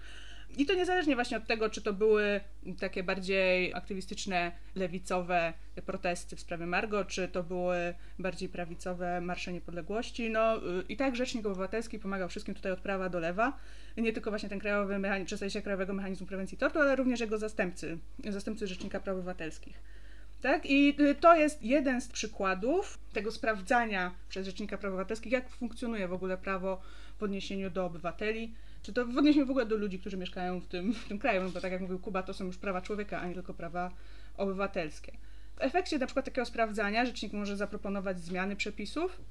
I 0.58 0.66
to 0.66 0.74
niezależnie 0.74 1.16
właśnie 1.16 1.38
od 1.38 1.48
tego, 1.48 1.70
czy 1.70 1.82
to 1.82 1.94
były 1.94 2.42
takie 2.80 3.04
bardziej 3.04 3.74
aktywistyczne, 3.74 4.52
lewicowe 4.76 5.54
protesty 5.86 6.36
w 6.36 6.40
sprawie 6.40 6.66
Margo, 6.66 7.06
czy 7.06 7.28
to 7.28 7.44
były 7.44 7.94
bardziej 8.20 8.50
prawicowe 8.50 9.22
marsze 9.22 9.54
niepodległości. 9.54 10.30
No 10.30 10.62
i 10.90 10.98
tak 10.98 11.16
Rzecznik 11.16 11.46
Obywatelski 11.46 12.00
pomagał 12.00 12.30
wszystkim 12.30 12.56
tutaj 12.56 12.72
od 12.72 12.80
prawa 12.80 13.10
do 13.10 13.20
lewa. 13.20 13.58
Nie 13.98 14.14
tylko 14.14 14.30
właśnie 14.30 14.50
ten 14.50 14.60
krajowy 14.60 15.00
mechanizm, 15.00 15.26
przedstawiciel 15.26 15.62
Krajowego 15.64 15.94
Mechanizmu 15.94 16.28
Prewencji 16.28 16.58
Tortu, 16.58 16.80
ale 16.80 16.96
również 16.96 17.20
jego 17.20 17.38
zastępcy, 17.38 17.98
zastępcy 18.30 18.68
Rzecznika 18.68 19.00
Praw 19.00 19.16
Obywatelskich. 19.16 19.99
Tak? 20.42 20.66
I 20.66 20.96
to 21.20 21.36
jest 21.36 21.64
jeden 21.64 22.02
z 22.02 22.08
przykładów 22.08 23.00
tego 23.14 23.32
sprawdzania 23.32 24.12
przez 24.30 24.46
Rzecznika 24.46 24.78
Praw 24.78 24.94
Obywatelskich, 24.94 25.32
jak 25.32 25.50
funkcjonuje 25.50 26.08
w 26.08 26.14
ogóle 26.14 26.38
prawo 26.38 26.82
w 27.18 27.24
odniesieniu 27.24 27.70
do 27.70 27.86
obywateli 27.86 28.54
czy 28.82 28.94
to 28.94 29.06
w 29.06 29.18
odniesieniu 29.18 29.46
w 29.46 29.50
ogóle 29.50 29.66
do 29.66 29.76
ludzi, 29.76 30.00
którzy 30.00 30.18
mieszkają 30.18 30.60
w 30.60 30.68
tym, 30.68 30.94
w 30.94 31.08
tym 31.08 31.20
kraju, 31.20 31.44
no 31.44 31.50
bo 31.50 31.62
tak 31.62 31.72
jak 31.72 31.82
mówił 31.82 32.00
Kuba, 32.00 32.24
to 32.24 32.34
są 32.34 32.46
już 32.46 32.58
prawa 32.58 32.82
człowieka, 32.82 33.20
a 33.20 33.28
nie 33.28 33.34
tylko 33.34 33.54
prawa 33.54 33.92
obywatelskie. 34.38 35.12
W 35.56 35.62
efekcie 35.62 36.00
na 36.00 36.06
przykład 36.06 36.26
takiego 36.26 36.46
sprawdzania 36.46 37.06
rzecznik 37.06 37.34
może 37.34 37.58
zaproponować 37.58 38.20
zmiany 38.20 38.56
przepisów 38.56 39.22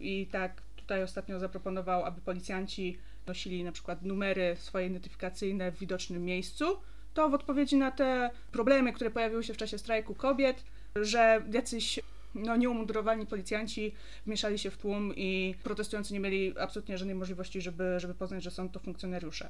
i 0.00 0.26
tak 0.26 0.62
tutaj 0.76 1.02
ostatnio 1.02 1.38
zaproponował, 1.38 2.04
aby 2.04 2.20
policjanci 2.20 2.98
nosili 3.26 3.64
na 3.64 3.72
przykład 3.72 4.02
numery 4.02 4.56
swoje 4.58 4.86
identyfikacyjne 4.86 5.72
w 5.72 5.78
widocznym 5.78 6.24
miejscu, 6.24 6.64
to 7.18 7.28
w 7.28 7.34
odpowiedzi 7.34 7.76
na 7.76 7.90
te 7.90 8.30
problemy, 8.52 8.92
które 8.92 9.10
pojawiły 9.10 9.44
się 9.44 9.54
w 9.54 9.56
czasie 9.56 9.78
strajku 9.78 10.14
kobiet, 10.14 10.64
że 10.96 11.42
jacyś 11.52 12.00
no, 12.34 12.56
nieumundurowani 12.56 13.26
policjanci 13.26 13.94
wmieszali 14.26 14.58
się 14.58 14.70
w 14.70 14.76
tłum 14.76 15.12
i 15.16 15.54
protestujący 15.62 16.14
nie 16.14 16.20
mieli 16.20 16.58
absolutnie 16.58 16.98
żadnej 16.98 17.16
możliwości, 17.16 17.60
żeby, 17.60 17.94
żeby 18.00 18.14
poznać, 18.14 18.42
że 18.42 18.50
są 18.50 18.68
to 18.68 18.80
funkcjonariusze. 18.80 19.48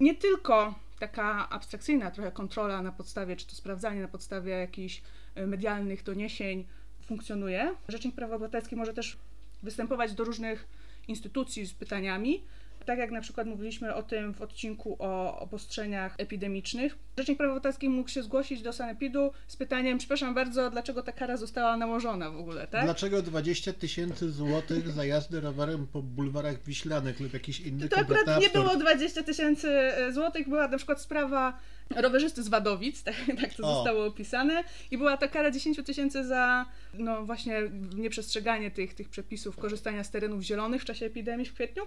Nie 0.00 0.14
tylko 0.14 0.74
taka 0.98 1.48
abstrakcyjna 1.50 2.10
trochę 2.10 2.32
kontrola 2.32 2.82
na 2.82 2.92
podstawie, 2.92 3.36
czy 3.36 3.46
to 3.46 3.54
sprawdzanie 3.54 4.00
na 4.00 4.08
podstawie 4.08 4.52
jakichś 4.52 5.02
e, 5.34 5.46
medialnych 5.46 6.02
doniesień 6.02 6.66
funkcjonuje. 7.02 7.74
Rzecznik 7.88 8.14
Praw 8.14 8.30
Obywatelskich 8.30 8.78
może 8.78 8.94
też 8.94 9.16
występować 9.62 10.14
do 10.14 10.24
różnych 10.24 10.68
instytucji 11.08 11.66
z 11.66 11.74
pytaniami, 11.74 12.44
tak 12.84 12.98
jak 12.98 13.10
na 13.10 13.20
przykład 13.20 13.46
mówiliśmy 13.46 13.94
o 13.94 14.02
tym 14.02 14.34
w 14.34 14.42
odcinku 14.42 14.96
o 14.98 15.38
obostrzeniach 15.38 16.14
epidemicznych, 16.18 16.96
Rzecznik 17.18 17.38
Praw 17.38 17.50
Obywatelskich 17.50 17.90
mógł 17.90 18.08
się 18.08 18.22
zgłosić 18.22 18.62
do 18.62 18.72
Sanepidu 18.72 19.30
z 19.48 19.56
pytaniem, 19.56 19.98
przepraszam 19.98 20.34
bardzo, 20.34 20.70
dlaczego 20.70 21.02
ta 21.02 21.12
kara 21.12 21.36
została 21.36 21.76
nałożona 21.76 22.30
w 22.30 22.36
ogóle, 22.36 22.66
tak? 22.66 22.84
Dlaczego 22.84 23.22
20 23.22 23.72
tysięcy 23.72 24.30
złotych 24.30 24.88
za 24.90 25.04
jazdę 25.04 25.40
rowerem 25.40 25.86
po 25.86 26.02
bulwarach 26.02 26.64
wiślanych 26.64 27.20
lub 27.20 27.32
jakiś 27.32 27.60
inny 27.60 27.88
To 27.88 27.96
akurat 27.96 28.40
nie 28.40 28.48
było 28.48 28.76
20 28.76 29.22
tysięcy 29.22 29.68
e, 29.70 30.12
złotych, 30.12 30.48
była 30.48 30.68
na 30.68 30.76
przykład 30.76 31.00
sprawa 31.00 31.58
rowerzysty 31.96 32.42
z 32.42 32.48
Wadowic, 32.48 33.02
tak, 33.04 33.14
tak 33.40 33.54
to 33.54 33.62
o. 33.62 33.74
zostało 33.74 34.06
opisane 34.06 34.64
i 34.90 34.98
była 34.98 35.16
ta 35.16 35.28
kara 35.28 35.50
10 35.50 35.80
tysięcy 35.84 36.24
za 36.24 36.66
no 36.94 37.24
właśnie 37.24 37.62
nieprzestrzeganie 37.94 38.70
tych, 38.70 38.94
tych 38.94 39.08
przepisów 39.08 39.56
korzystania 39.56 40.04
z 40.04 40.10
terenów 40.10 40.42
zielonych 40.42 40.82
w 40.82 40.84
czasie 40.84 41.06
epidemii 41.06 41.46
w 41.46 41.54
kwietniu. 41.54 41.82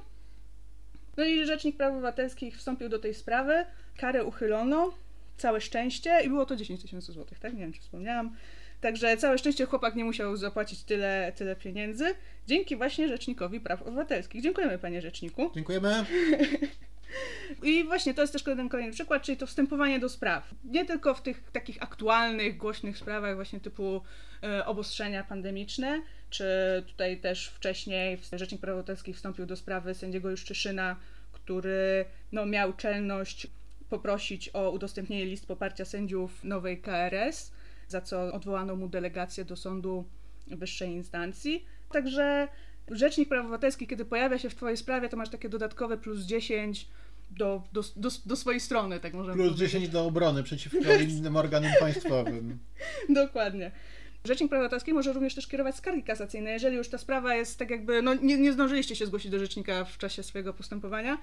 No 1.17 1.25
i 1.25 1.45
Rzecznik 1.45 1.77
Praw 1.77 1.93
Obywatelskich 1.93 2.57
wstąpił 2.57 2.89
do 2.89 2.99
tej 2.99 3.13
sprawy, 3.13 3.65
karę 3.97 4.23
uchylono, 4.23 4.93
całe 5.37 5.61
szczęście 5.61 6.21
i 6.25 6.29
było 6.29 6.45
to 6.45 6.55
10 6.55 6.81
tysięcy 6.81 7.11
złotych, 7.11 7.39
tak? 7.39 7.53
Nie 7.53 7.59
wiem, 7.59 7.73
czy 7.73 7.81
wspomniałam. 7.81 8.35
Także 8.81 9.17
całe 9.17 9.37
szczęście 9.37 9.65
chłopak 9.65 9.95
nie 9.95 10.05
musiał 10.05 10.37
zapłacić 10.37 10.83
tyle, 10.83 11.33
tyle 11.35 11.55
pieniędzy, 11.55 12.15
dzięki 12.47 12.75
właśnie 12.75 13.07
Rzecznikowi 13.07 13.59
Praw 13.59 13.81
Obywatelskich. 13.81 14.41
Dziękujemy, 14.41 14.79
panie 14.79 15.01
Rzeczniku. 15.01 15.51
Dziękujemy. 15.55 16.05
I 17.63 17.83
właśnie 17.83 18.13
to 18.13 18.21
jest 18.21 18.33
też 18.33 18.47
jeden 18.47 18.69
kolejny 18.69 18.91
przykład, 18.91 19.23
czyli 19.23 19.37
to 19.37 19.47
wstępowanie 19.47 19.99
do 19.99 20.09
spraw. 20.09 20.51
Nie 20.63 20.85
tylko 20.85 21.13
w 21.13 21.21
tych 21.21 21.51
takich 21.51 21.83
aktualnych, 21.83 22.57
głośnych 22.57 22.97
sprawach, 22.97 23.35
właśnie 23.35 23.59
typu 23.59 24.01
e, 24.43 24.65
obostrzenia 24.65 25.23
pandemiczne, 25.23 26.01
czy 26.29 26.45
tutaj 26.87 27.19
też 27.19 27.47
wcześniej 27.47 28.17
Rzecznik 28.33 28.61
Praw 28.61 28.73
Obywatelskich 28.73 29.15
wstąpił 29.15 29.45
do 29.45 29.55
sprawy 29.55 29.93
sędziego 29.93 30.29
Juszczyszyna, 30.29 30.95
który 31.31 32.05
no, 32.31 32.45
miał 32.45 32.73
czelność 32.73 33.47
poprosić 33.89 34.49
o 34.53 34.71
udostępnienie 34.71 35.25
list 35.25 35.47
poparcia 35.47 35.85
sędziów 35.85 36.43
nowej 36.43 36.81
KRS, 36.81 37.51
za 37.87 38.01
co 38.01 38.33
odwołano 38.33 38.75
mu 38.75 38.87
delegację 38.87 39.45
do 39.45 39.55
sądu 39.55 40.05
wyższej 40.47 40.89
instancji. 40.89 41.65
Także 41.91 42.47
Rzecznik 42.91 43.29
Praw 43.29 43.41
Obywatelskich, 43.41 43.89
kiedy 43.89 44.05
pojawia 44.05 44.37
się 44.37 44.49
w 44.49 44.55
Twojej 44.55 44.77
sprawie, 44.77 45.09
to 45.09 45.17
masz 45.17 45.29
takie 45.29 45.49
dodatkowe 45.49 45.97
plus 45.97 46.19
10 46.19 46.87
do, 47.31 47.63
do, 47.73 47.83
do, 47.95 48.09
do 48.25 48.35
swojej 48.35 48.59
strony, 48.59 48.99
tak 48.99 49.13
możemy 49.13 49.35
Plus 49.35 49.47
powiedzieć. 49.47 49.71
10 49.71 49.89
do 49.89 50.05
obrony 50.05 50.43
przeciwko 50.43 50.93
innym 50.93 51.35
organom 51.35 51.71
państwowym. 51.79 52.59
Dokładnie. 53.09 53.71
Rzecznik 54.23 54.49
Praw 54.49 54.59
Obywatelskich 54.59 54.93
może 54.93 55.13
również 55.13 55.35
też 55.35 55.47
kierować 55.47 55.75
skargi 55.75 56.03
kasacyjne. 56.03 56.51
Jeżeli 56.51 56.77
już 56.77 56.89
ta 56.89 56.97
sprawa 56.97 57.35
jest 57.35 57.59
tak 57.59 57.69
jakby, 57.69 58.01
no 58.01 58.13
nie, 58.13 58.37
nie 58.37 58.53
zdążyliście 58.53 58.95
się 58.95 59.05
zgłosić 59.05 59.31
do 59.31 59.39
rzecznika 59.39 59.85
w 59.85 59.97
czasie 59.97 60.23
swojego 60.23 60.53
postępowania, 60.53 61.17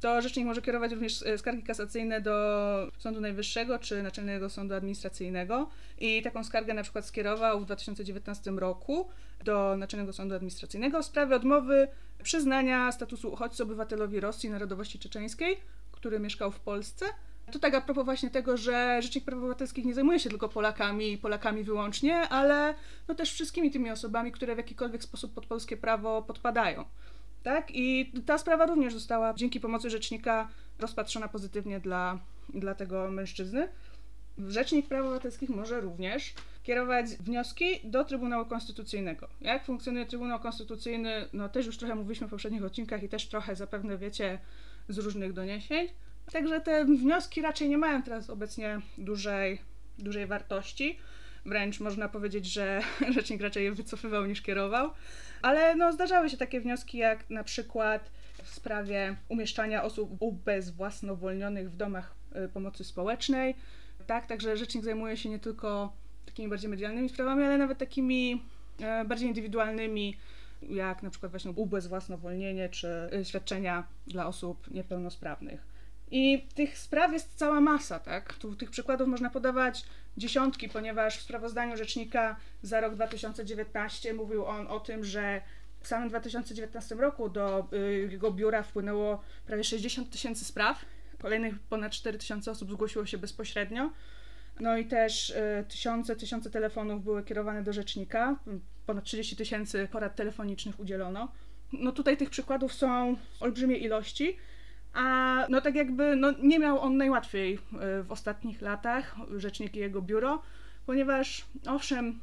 to 0.00 0.22
rzecznik 0.22 0.46
może 0.46 0.62
kierować 0.62 0.92
również 0.92 1.22
e, 1.22 1.38
skargi 1.38 1.62
kasacyjne 1.62 2.20
do 2.20 2.92
Sądu 2.98 3.20
Najwyższego 3.20 3.78
czy 3.78 4.02
Naczelnego 4.02 4.50
Sądu 4.50 4.74
Administracyjnego. 4.74 5.70
I 5.98 6.22
taką 6.22 6.44
skargę 6.44 6.74
na 6.74 6.82
przykład 6.82 7.06
skierował 7.06 7.60
w 7.60 7.64
2019 7.64 8.50
roku 8.50 9.08
do 9.44 9.76
Naczelnego 9.76 10.12
Sądu 10.12 10.34
Administracyjnego 10.34 11.02
w 11.02 11.06
sprawie 11.06 11.36
odmowy 11.36 11.88
przyznania 12.22 12.92
statusu 12.92 13.32
uchodźcy 13.32 13.62
obywatelowi 13.62 14.20
Rosji 14.20 14.50
narodowości 14.50 14.98
czeczeńskiej, 14.98 15.56
który 15.92 16.20
mieszkał 16.20 16.50
w 16.52 16.60
Polsce 16.60 17.06
to 17.50 17.58
tak 17.58 17.74
a 17.74 17.80
propos 17.80 18.04
właśnie 18.04 18.30
tego, 18.30 18.56
że 18.56 19.02
Rzecznik 19.02 19.24
Praw 19.24 19.38
Obywatelskich 19.38 19.84
nie 19.84 19.94
zajmuje 19.94 20.18
się 20.18 20.30
tylko 20.30 20.48
Polakami 20.48 21.12
i 21.12 21.18
Polakami 21.18 21.64
wyłącznie, 21.64 22.16
ale 22.16 22.74
no 23.08 23.14
też 23.14 23.32
wszystkimi 23.32 23.70
tymi 23.70 23.90
osobami, 23.90 24.32
które 24.32 24.54
w 24.54 24.58
jakikolwiek 24.58 25.02
sposób 25.02 25.34
pod 25.34 25.46
polskie 25.46 25.76
prawo 25.76 26.22
podpadają. 26.22 26.84
Tak? 27.42 27.70
I 27.70 28.12
ta 28.26 28.38
sprawa 28.38 28.66
również 28.66 28.94
została 28.94 29.34
dzięki 29.34 29.60
pomocy 29.60 29.90
rzecznika 29.90 30.48
rozpatrzona 30.78 31.28
pozytywnie 31.28 31.80
dla, 31.80 32.18
dla 32.54 32.74
tego 32.74 33.10
mężczyzny. 33.10 33.68
Rzecznik 34.48 34.88
Praw 34.88 35.00
Obywatelskich 35.00 35.50
może 35.50 35.80
również 35.80 36.34
kierować 36.62 37.06
wnioski 37.06 37.80
do 37.84 38.04
Trybunału 38.04 38.46
Konstytucyjnego. 38.46 39.28
Jak 39.40 39.64
funkcjonuje 39.64 40.06
Trybunał 40.06 40.40
Konstytucyjny, 40.40 41.28
no 41.32 41.48
też 41.48 41.66
już 41.66 41.76
trochę 41.78 41.94
mówiliśmy 41.94 42.26
w 42.26 42.30
poprzednich 42.30 42.64
odcinkach 42.64 43.02
i 43.02 43.08
też 43.08 43.28
trochę 43.28 43.56
zapewne 43.56 43.98
wiecie 43.98 44.38
z 44.88 44.98
różnych 44.98 45.32
doniesień. 45.32 45.88
Także 46.32 46.60
te 46.60 46.84
wnioski 46.84 47.42
raczej 47.42 47.68
nie 47.68 47.78
mają 47.78 48.02
teraz 48.02 48.30
obecnie 48.30 48.80
dużej, 48.98 49.58
dużej 49.98 50.26
wartości. 50.26 50.98
Wręcz 51.46 51.80
można 51.80 52.08
powiedzieć, 52.08 52.46
że 52.46 52.80
rzecznik 53.14 53.42
raczej 53.42 53.64
je 53.64 53.72
wycofywał 53.72 54.26
niż 54.26 54.42
kierował. 54.42 54.90
Ale 55.42 55.74
no, 55.76 55.92
zdarzały 55.92 56.30
się 56.30 56.36
takie 56.36 56.60
wnioski, 56.60 56.98
jak 56.98 57.30
na 57.30 57.44
przykład 57.44 58.10
w 58.42 58.48
sprawie 58.48 59.16
umieszczania 59.28 59.82
osób 59.82 60.16
ubezwłasnowolnionych 60.20 61.70
w 61.70 61.76
domach 61.76 62.14
y, 62.44 62.48
pomocy 62.48 62.84
społecznej. 62.84 63.54
Tak, 64.06 64.26
także 64.26 64.56
rzecznik 64.56 64.84
zajmuje 64.84 65.16
się 65.16 65.28
nie 65.28 65.38
tylko 65.38 65.92
takimi 66.26 66.48
bardziej 66.48 66.70
medialnymi 66.70 67.08
sprawami, 67.08 67.44
ale 67.44 67.58
nawet 67.58 67.78
takimi 67.78 68.42
e, 68.80 69.04
bardziej 69.04 69.28
indywidualnymi, 69.28 70.16
jak 70.62 71.02
na 71.02 71.10
przykład 71.10 71.32
właśnie 71.32 71.50
ubezwłasnowolnienie 71.50 72.68
czy 72.68 73.10
y, 73.14 73.24
świadczenia 73.24 73.86
dla 74.06 74.26
osób 74.26 74.70
niepełnosprawnych. 74.70 75.69
I 76.10 76.46
tych 76.54 76.78
spraw 76.78 77.12
jest 77.12 77.34
cała 77.34 77.60
masa, 77.60 77.98
tak? 77.98 78.34
Tu 78.34 78.56
tych 78.56 78.70
przykładów 78.70 79.08
można 79.08 79.30
podawać 79.30 79.84
dziesiątki, 80.16 80.68
ponieważ 80.68 81.18
w 81.18 81.22
sprawozdaniu 81.22 81.76
rzecznika 81.76 82.36
za 82.62 82.80
rok 82.80 82.94
2019 82.94 84.14
mówił 84.14 84.46
on 84.46 84.66
o 84.66 84.80
tym, 84.80 85.04
że 85.04 85.40
w 85.80 85.88
samym 85.88 86.08
2019 86.08 86.94
roku 86.94 87.28
do 87.28 87.68
y, 87.72 88.08
jego 88.12 88.32
biura 88.32 88.62
wpłynęło 88.62 89.22
prawie 89.46 89.64
60 89.64 90.10
tysięcy 90.10 90.44
spraw. 90.44 90.84
Kolejnych 91.18 91.58
ponad 91.58 91.92
4 91.92 92.18
tysiące 92.18 92.50
osób 92.50 92.70
zgłosiło 92.70 93.06
się 93.06 93.18
bezpośrednio. 93.18 93.90
No 94.60 94.76
i 94.78 94.84
też 94.84 95.30
y, 95.30 95.64
tysiące, 95.68 96.16
tysiące 96.16 96.50
telefonów 96.50 97.04
były 97.04 97.24
kierowane 97.24 97.62
do 97.62 97.72
rzecznika. 97.72 98.36
Ponad 98.86 99.04
30 99.04 99.36
tysięcy 99.36 99.88
porad 99.92 100.16
telefonicznych 100.16 100.80
udzielono. 100.80 101.32
No 101.72 101.92
tutaj 101.92 102.16
tych 102.16 102.30
przykładów 102.30 102.72
są 102.72 103.16
olbrzymie 103.40 103.76
ilości. 103.76 104.36
A 104.92 105.46
no 105.48 105.60
tak 105.60 105.74
jakby 105.74 106.16
no, 106.16 106.32
nie 106.42 106.58
miał 106.58 106.80
on 106.80 106.96
najłatwiej 106.96 107.54
y, 107.54 107.58
w 108.02 108.12
ostatnich 108.12 108.60
latach, 108.62 109.16
rzecznik 109.36 109.76
i 109.76 109.78
jego 109.78 110.02
biuro, 110.02 110.42
ponieważ 110.86 111.46
owszem, 111.66 112.20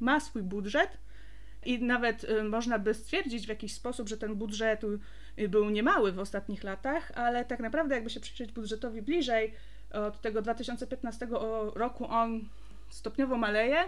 ma 0.00 0.20
swój 0.20 0.42
budżet 0.42 0.98
i 1.64 1.82
nawet 1.82 2.24
y, 2.24 2.44
można 2.44 2.78
by 2.78 2.94
stwierdzić 2.94 3.46
w 3.46 3.48
jakiś 3.48 3.74
sposób, 3.74 4.08
że 4.08 4.16
ten 4.16 4.34
budżet 4.34 4.80
y, 5.38 5.48
był 5.48 5.70
niemały 5.70 6.12
w 6.12 6.18
ostatnich 6.18 6.64
latach, 6.64 7.12
ale 7.14 7.44
tak 7.44 7.60
naprawdę 7.60 7.94
jakby 7.94 8.10
się 8.10 8.20
przyjrzeć 8.20 8.52
budżetowi 8.52 9.02
bliżej, 9.02 9.54
od 9.92 10.20
tego 10.20 10.42
2015 10.42 11.28
roku 11.74 12.06
on 12.06 12.48
stopniowo 12.88 13.36
maleje, 13.36 13.84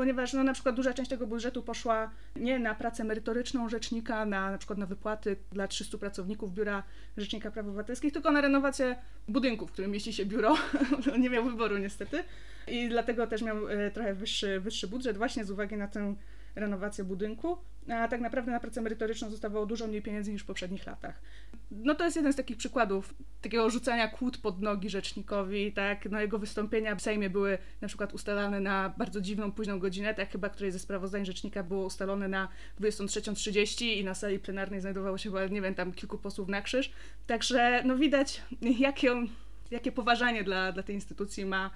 ponieważ 0.00 0.32
no, 0.32 0.44
na 0.44 0.52
przykład 0.52 0.74
duża 0.74 0.94
część 0.94 1.10
tego 1.10 1.26
budżetu 1.26 1.62
poszła 1.62 2.10
nie 2.36 2.58
na 2.58 2.74
pracę 2.74 3.04
merytoryczną 3.04 3.68
rzecznika, 3.68 4.26
na, 4.26 4.50
na 4.50 4.58
przykład 4.58 4.78
na 4.78 4.86
wypłaty 4.86 5.36
dla 5.52 5.68
300 5.68 5.98
pracowników 5.98 6.54
Biura 6.54 6.82
Rzecznika 7.16 7.50
Praw 7.50 7.66
Obywatelskich, 7.66 8.12
tylko 8.12 8.30
na 8.30 8.40
renowację 8.40 8.96
budynku, 9.28 9.66
w 9.66 9.72
którym 9.72 9.90
mieści 9.90 10.12
się 10.12 10.26
biuro. 10.26 10.56
nie 11.20 11.30
miał 11.30 11.44
wyboru 11.44 11.78
niestety 11.78 12.24
i 12.66 12.88
dlatego 12.88 13.26
też 13.26 13.42
miał 13.42 13.68
e, 13.68 13.90
trochę 13.90 14.14
wyższy, 14.14 14.60
wyższy 14.60 14.88
budżet 14.88 15.16
właśnie 15.16 15.44
z 15.44 15.50
uwagi 15.50 15.76
na 15.76 15.88
tę 15.88 16.14
renowację 16.54 17.04
budynku, 17.04 17.58
a 17.88 18.08
tak 18.08 18.20
naprawdę 18.20 18.52
na 18.52 18.60
pracę 18.60 18.80
merytoryczną 18.82 19.30
zostawało 19.30 19.66
dużo 19.66 19.86
mniej 19.86 20.02
pieniędzy 20.02 20.32
niż 20.32 20.42
w 20.42 20.46
poprzednich 20.46 20.86
latach. 20.86 21.20
No 21.70 21.94
to 21.94 22.04
jest 22.04 22.16
jeden 22.16 22.32
z 22.32 22.36
takich 22.36 22.56
przykładów 22.56 23.14
takiego 23.42 23.70
rzucania 23.70 24.08
kłód 24.08 24.38
pod 24.38 24.62
nogi 24.62 24.90
rzecznikowi, 24.90 25.72
tak, 25.72 26.10
no 26.10 26.20
jego 26.20 26.38
wystąpienia 26.38 26.94
w 26.94 27.02
Sejmie 27.02 27.30
były 27.30 27.58
na 27.80 27.88
przykład 27.88 28.14
ustalane 28.14 28.60
na 28.60 28.94
bardzo 28.98 29.20
dziwną, 29.20 29.52
późną 29.52 29.78
godzinę, 29.78 30.14
tak 30.14 30.30
chyba 30.30 30.48
której 30.48 30.72
ze 30.72 30.78
sprawozdań 30.78 31.26
rzecznika 31.26 31.62
było 31.62 31.86
ustalone 31.86 32.28
na 32.28 32.48
23.30 32.80 33.84
i 33.84 34.04
na 34.04 34.14
sali 34.14 34.38
plenarnej 34.38 34.80
znajdowało 34.80 35.18
się 35.18 35.30
chyba, 35.30 35.46
nie 35.46 35.62
wiem, 35.62 35.74
tam 35.74 35.92
kilku 35.92 36.18
posłów 36.18 36.48
na 36.48 36.62
krzyż, 36.62 36.92
także 37.26 37.82
no 37.84 37.96
widać 37.96 38.42
jakie, 38.78 39.26
jakie 39.70 39.92
poważanie 39.92 40.44
dla, 40.44 40.72
dla 40.72 40.82
tej 40.82 40.94
instytucji 40.94 41.44
ma, 41.44 41.70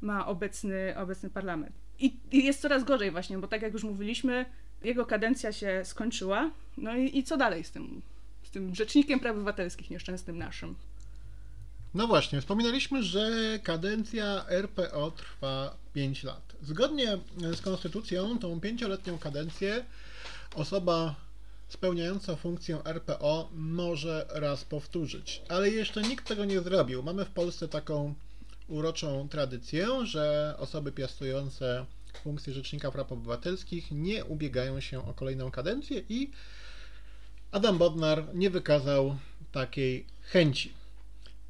ma 0.00 0.26
obecny, 0.26 0.94
obecny 0.96 1.30
parlament. 1.30 1.72
I, 1.98 2.16
I, 2.32 2.44
jest 2.44 2.60
coraz 2.60 2.84
gorzej 2.84 3.10
właśnie, 3.10 3.38
bo 3.38 3.48
tak 3.48 3.62
jak 3.62 3.72
już 3.72 3.84
mówiliśmy, 3.84 4.46
jego 4.82 5.06
kadencja 5.06 5.52
się 5.52 5.82
skończyła. 5.84 6.50
No 6.76 6.96
i, 6.96 7.18
i 7.18 7.24
co 7.24 7.36
dalej 7.36 7.64
z 7.64 7.70
tym, 7.70 8.02
z 8.42 8.50
tym 8.50 8.74
rzecznikiem 8.74 9.20
praw 9.20 9.36
obywatelskich 9.36 9.90
nieszczęsnym 9.90 10.38
naszym? 10.38 10.74
No 11.94 12.06
właśnie, 12.06 12.40
wspominaliśmy, 12.40 13.02
że 13.02 13.30
kadencja 13.62 14.44
RPO 14.48 15.10
trwa 15.10 15.76
5 15.92 16.22
lat. 16.22 16.52
Zgodnie 16.62 17.18
z 17.36 17.60
konstytucją, 17.60 18.38
tą 18.38 18.60
pięcioletnią 18.60 19.18
kadencję 19.18 19.84
osoba 20.54 21.14
spełniająca 21.68 22.36
funkcję 22.36 22.78
RPO 22.84 23.48
może 23.54 24.26
raz 24.28 24.64
powtórzyć. 24.64 25.42
Ale 25.48 25.70
jeszcze 25.70 26.02
nikt 26.02 26.28
tego 26.28 26.44
nie 26.44 26.60
zrobił. 26.60 27.02
Mamy 27.02 27.24
w 27.24 27.30
Polsce 27.30 27.68
taką 27.68 28.14
uroczą 28.68 29.28
tradycję, 29.28 30.06
że 30.06 30.54
osoby 30.58 30.92
piastujące 30.92 31.86
funkcję 32.18 32.52
Rzecznika 32.52 32.90
Praw 32.90 33.12
Obywatelskich 33.12 33.90
nie 33.90 34.24
ubiegają 34.24 34.80
się 34.80 35.08
o 35.08 35.14
kolejną 35.14 35.50
kadencję 35.50 36.02
i 36.08 36.30
Adam 37.52 37.78
Bodnar 37.78 38.34
nie 38.34 38.50
wykazał 38.50 39.16
takiej 39.52 40.06
chęci. 40.22 40.72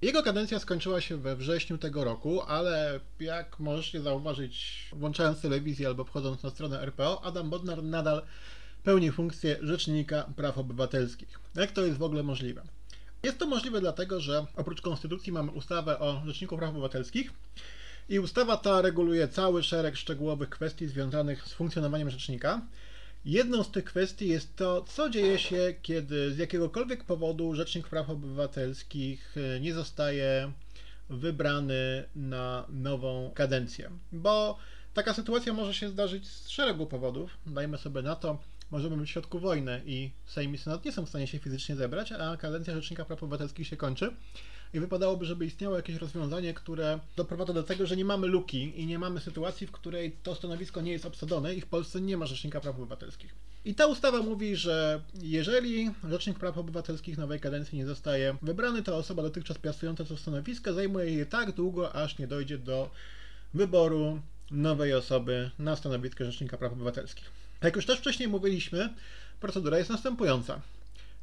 Jego 0.03 0.23
kadencja 0.23 0.59
skończyła 0.59 1.01
się 1.01 1.17
we 1.17 1.37
wrześniu 1.37 1.79
tego 1.79 2.05
roku, 2.05 2.43
ale 2.43 3.01
jak 3.21 3.61
możecie 3.61 4.01
zauważyć, 4.01 4.89
włączając 4.93 5.41
telewizję 5.41 5.87
albo 5.87 6.05
wchodząc 6.05 6.43
na 6.43 6.51
stronę 6.51 6.81
RPO, 6.81 7.25
Adam 7.25 7.51
Bodnar 7.51 7.83
nadal 7.83 8.23
pełni 8.85 9.13
funkcję 9.13 9.57
Rzecznika 9.61 10.33
Praw 10.37 10.59
Obywatelskich. 10.59 11.41
Jak 11.55 11.73
to 11.73 11.85
jest 11.85 11.99
w 11.99 12.03
ogóle 12.03 12.23
możliwe? 12.23 12.63
Jest 13.23 13.39
to 13.39 13.47
możliwe 13.47 13.81
dlatego, 13.81 14.21
że 14.21 14.47
oprócz 14.57 14.81
konstytucji 14.81 15.33
mamy 15.33 15.53
ustawę 15.53 15.99
o 15.99 16.23
Rzeczniku 16.27 16.57
Praw 16.57 16.71
Obywatelskich 16.71 17.33
i 18.11 18.19
ustawa 18.19 18.57
ta 18.57 18.83
reguluje 18.83 19.29
cały 19.29 19.63
szereg 19.63 19.97
szczegółowych 19.97 20.51
kwestii 20.51 20.87
związanych 20.87 21.45
z 21.45 21.53
funkcjonowaniem 21.53 22.11
rzecznika. 22.11 22.61
Jedną 23.25 23.63
z 23.63 23.71
tych 23.71 23.85
kwestii 23.85 24.29
jest 24.29 24.57
to, 24.57 24.83
co 24.83 25.11
dzieje 25.11 25.39
się, 25.39 25.75
kiedy 25.83 26.33
z 26.33 26.39
jakiegokolwiek 26.39 27.05
powodu 27.05 27.55
Rzecznik 27.55 27.89
Praw 27.89 28.11
Obywatelskich 28.11 29.35
e, 29.37 29.61
nie 29.61 29.75
zostaje 29.75 30.53
wybrany 31.11 32.05
na 32.17 32.67
nową 32.69 33.31
kadencję. 33.35 33.91
Bo 34.13 34.59
taka 34.95 35.15
sytuacja 35.15 35.53
może 35.53 35.75
się 35.75 35.89
zdarzyć 35.89 36.29
z 36.29 36.49
szeregu 36.49 36.87
powodów. 36.87 37.39
Dajmy 37.47 37.79
sobie 37.79 38.03
na 38.03 38.17
to, 38.17 38.39
możemy 38.71 38.97
być 38.97 39.09
w 39.09 39.13
środku 39.13 39.39
wojny 39.39 39.83
i 39.87 40.11
Sejm 40.27 40.55
i 40.55 40.59
Senat 40.59 40.85
nie 40.85 40.93
są 40.93 41.07
w 41.07 41.09
stanie 41.09 41.27
się 41.27 41.39
fizycznie 41.39 41.77
zebrać, 41.77 42.13
a 42.13 42.37
kadencja 42.37 42.75
Rzecznika 42.75 43.05
Praw 43.05 43.23
Obywatelskich 43.23 43.67
się 43.67 43.77
kończy. 43.77 44.13
I 44.75 44.81
wypadałoby, 44.81 45.25
żeby 45.25 45.47
istniało 45.47 45.77
jakieś 45.77 45.97
rozwiązanie, 45.97 46.55
które 46.55 46.99
doprowadza 47.17 47.53
do 47.53 47.63
tego, 47.63 47.87
że 47.87 47.97
nie 47.97 48.05
mamy 48.05 48.27
luki 48.27 48.81
i 48.81 48.87
nie 48.87 48.99
mamy 48.99 49.21
sytuacji, 49.21 49.67
w 49.67 49.73
której 49.73 50.17
to 50.23 50.35
stanowisko 50.35 50.81
nie 50.81 50.93
jest 50.93 51.07
obsadzone 51.07 51.55
i 51.55 51.61
w 51.61 51.67
Polsce 51.67 52.01
nie 52.01 52.17
ma 52.17 52.27
Rzecznika 52.27 52.61
Praw 52.61 52.77
Obywatelskich. 52.77 53.35
I 53.65 53.75
ta 53.75 53.87
ustawa 53.87 54.23
mówi, 54.23 54.57
że 54.57 55.01
jeżeli 55.23 55.91
Rzecznik 56.11 56.39
Praw 56.39 56.59
Obywatelskich 56.59 57.19
nowej 57.19 57.41
kadencji 57.41 57.79
nie 57.79 57.87
zostaje 57.87 58.37
wybrany, 58.43 58.83
to 58.83 58.97
osoba 58.97 59.23
dotychczas 59.23 59.59
piastująca 59.59 60.05
to 60.05 60.17
stanowisko 60.17 60.73
zajmuje 60.73 61.11
je 61.11 61.27
tak 61.27 61.53
długo, 61.53 61.93
aż 61.93 62.19
nie 62.19 62.27
dojdzie 62.27 62.59
do 62.59 62.91
wyboru 63.55 64.21
nowej 64.51 64.95
osoby 64.95 65.51
na 65.59 65.77
stanowisko 65.77 66.25
Rzecznika 66.25 66.59
Praw 66.59 66.73
Obywatelskich. 66.73 67.31
Jak 67.63 67.77
już 67.77 67.87
też 67.87 67.99
wcześniej 67.99 68.29
mówiliśmy, 68.29 68.95
procedura 69.41 69.79
jest 69.79 69.91
następująca. 69.91 70.61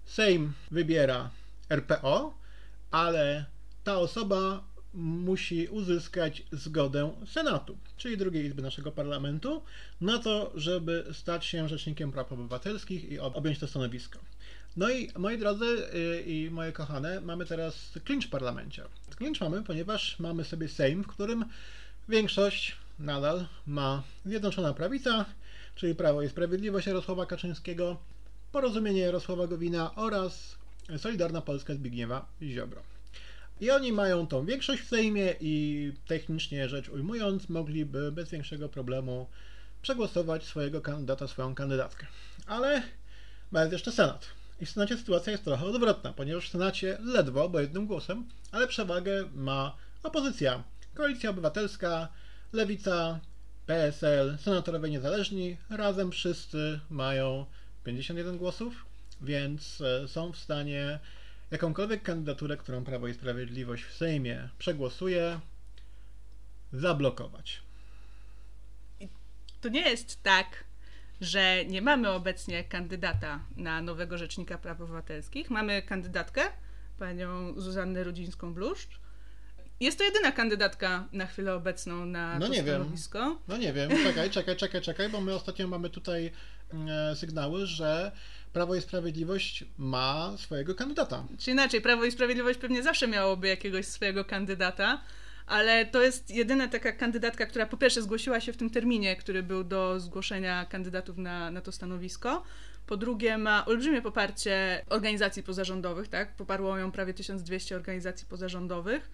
Sejm 0.06 0.54
wybiera 0.72 1.30
RPO, 1.70 2.34
ale 2.92 3.46
ta 3.84 3.98
osoba 3.98 4.64
musi 4.94 5.68
uzyskać 5.68 6.44
zgodę 6.52 7.12
Senatu, 7.26 7.78
czyli 7.98 8.18
drugiej 8.18 8.46
izby 8.46 8.62
naszego 8.62 8.92
parlamentu, 8.92 9.62
na 10.02 10.20
to, 10.20 10.52
żeby 10.56 11.06
stać 11.14 11.46
się 11.46 11.70
Rzecznikiem 11.70 12.12
Praw 12.12 12.32
Obywatelskich 12.32 13.12
i 13.12 13.20
objąć 13.20 13.60
to 13.60 13.68
stanowisko. 13.68 14.20
No 14.78 14.90
i 14.90 15.10
moi 15.18 15.38
drodzy 15.38 15.66
y, 15.66 16.22
i 16.22 16.50
moje 16.52 16.72
kochane, 16.72 17.22
mamy 17.22 17.46
teraz 17.46 17.92
klincz 18.04 18.28
w 18.28 18.30
parlamencie. 18.30 18.84
Klincz 19.16 19.42
mamy, 19.42 19.64
ponieważ 19.64 20.20
mamy 20.20 20.44
sobie 20.44 20.68
Sejm, 20.68 21.04
w 21.04 21.08
którym 21.08 21.46
większość 22.10 22.76
nadal 23.00 23.48
ma 23.68 24.04
Zjednoczona 24.26 24.74
Prawica, 24.74 25.26
czyli 25.76 25.96
Prawo 25.96 26.22
i 26.22 26.30
Sprawiedliwość 26.30 26.88
Jarosława 26.88 27.26
Kaczyńskiego, 27.26 27.98
Porozumienie 28.52 29.02
Jarosława 29.02 29.48
Gowina 29.48 29.96
oraz 29.96 30.58
Solidarna 30.98 31.42
Polska 31.42 31.74
Zbigniewa 31.74 32.26
Ziobro. 32.42 32.82
I 33.62 33.72
oni 33.72 33.92
mają 33.92 34.28
tą 34.28 34.46
większość 34.46 34.82
w 34.82 34.88
Sejmie 34.88 35.36
i 35.40 35.94
technicznie 36.08 36.70
rzecz 36.70 36.90
ujmując, 36.90 37.50
mogliby 37.50 38.12
bez 38.12 38.30
większego 38.30 38.70
problemu 38.70 39.28
przegłosować 39.82 40.44
swojego 40.44 40.82
kandydata, 40.82 41.28
swoją 41.28 41.56
kandydatkę. 41.56 42.08
Ale 42.46 42.82
jest 43.54 43.72
jeszcze 43.72 43.92
Senat. 43.92 44.26
I 44.62 44.66
w 44.66 44.70
Senacie 44.70 44.98
sytuacja 44.98 45.32
jest 45.32 45.44
trochę 45.44 45.66
odwrotna, 45.66 46.14
ponieważ 46.14 46.48
w 46.48 46.52
Senacie 46.52 46.98
ledwo, 47.04 47.50
bo 47.50 47.60
jednym 47.60 47.88
głosem, 47.88 48.30
ale 48.52 48.68
przewagę 48.68 49.30
ma 49.34 49.78
opozycja. 50.04 50.64
Koalicja 50.94 51.30
Obywatelska, 51.30 52.08
Lewica, 52.54 53.20
PSL, 53.66 54.38
senatorowie 54.38 54.90
niezależni, 54.90 55.58
razem 55.70 56.12
wszyscy 56.12 56.80
mają 56.90 57.46
51 57.84 58.38
głosów, 58.38 58.87
więc 59.22 59.82
e, 59.82 60.08
są 60.08 60.32
w 60.32 60.38
stanie 60.38 61.00
jakąkolwiek 61.52 62.04
kandydaturę, 62.04 62.58
którą 62.58 62.84
Prawo 62.84 63.08
i 63.08 63.14
Sprawiedliwość 63.14 63.84
w 63.84 63.94
Sejmie 63.94 64.50
przegłosuje, 64.60 65.40
zablokować. 66.74 67.62
To 69.62 69.70
nie 69.70 69.90
jest 69.90 70.24
tak, 70.24 70.64
że 71.22 71.66
nie 71.66 71.82
mamy 71.82 72.10
obecnie 72.10 72.64
kandydata 72.64 73.40
na 73.56 73.82
nowego 73.82 74.18
rzecznika 74.18 74.58
praw 74.58 74.82
obywatelskich. 74.82 75.50
Mamy 75.50 75.82
kandydatkę, 75.82 76.42
panią 77.00 77.54
Zuzannę 77.62 78.04
Rudzińską-Bluszcz. 78.04 79.00
Jest 79.80 79.98
to 79.98 80.04
jedyna 80.04 80.32
kandydatka 80.32 81.08
na 81.12 81.26
chwilę 81.26 81.54
obecną 81.56 82.06
na 82.06 82.40
No 82.40 82.48
to 82.48 82.54
nie 82.54 82.64
wiem. 82.64 82.76
stanowisko. 82.82 83.40
No 83.48 83.58
nie 83.58 83.74
wiem, 83.74 83.92
czekaj, 84.04 84.30
czekaj, 84.30 84.56
czekaj, 84.56 84.82
czekaj, 84.82 85.10
bo 85.10 85.22
my 85.22 85.36
ostatnio 85.36 85.68
mamy 85.68 85.90
tutaj 85.90 86.32
e, 86.90 87.16
sygnały, 87.16 87.66
że 87.66 88.12
Prawo 88.54 88.76
i 88.76 88.82
Sprawiedliwość 88.82 89.64
ma 89.78 90.34
swojego 90.38 90.76
kandydata. 90.76 91.24
Czy 91.40 91.52
inaczej, 91.52 91.82
Prawo 91.82 92.06
i 92.06 92.12
Sprawiedliwość 92.12 92.60
pewnie 92.60 92.84
zawsze 92.84 93.08
miałoby 93.08 93.48
jakiegoś 93.48 93.86
swojego 93.86 94.26
kandydata, 94.26 95.02
ale 95.48 95.86
to 95.86 96.02
jest 96.02 96.32
jedyna 96.32 96.68
taka 96.68 96.92
kandydatka, 96.92 97.46
która 97.46 97.66
po 97.66 97.78
pierwsze 97.78 98.02
zgłosiła 98.02 98.40
się 98.40 98.54
w 98.54 98.58
tym 98.58 98.70
terminie, 98.70 99.16
który 99.16 99.44
był 99.44 99.64
do 99.64 100.00
zgłoszenia 100.00 100.66
kandydatów 100.66 101.18
na, 101.18 101.52
na 101.52 101.62
to 101.62 101.72
stanowisko. 101.72 102.44
Po 102.88 102.98
drugie, 102.98 103.38
ma 103.38 103.66
olbrzymie 103.66 104.02
poparcie 104.02 104.86
organizacji 104.90 105.44
pozarządowych, 105.44 106.08
tak? 106.08 106.36
Poparło 106.36 106.78
ją 106.78 106.92
prawie 106.92 107.14
1200 107.14 107.76
organizacji 107.76 108.28
pozarządowych. 108.28 109.10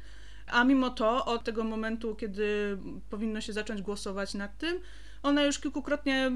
A 0.48 0.64
mimo 0.64 0.90
to, 0.90 1.26
od 1.26 1.44
tego 1.44 1.64
momentu, 1.64 2.16
kiedy 2.16 2.78
powinno 3.10 3.42
się 3.42 3.54
zacząć 3.54 3.82
głosować 3.82 4.34
nad 4.34 4.58
tym, 4.58 4.80
ona 5.24 5.44
już 5.44 5.60
kilkukrotnie 5.60 6.32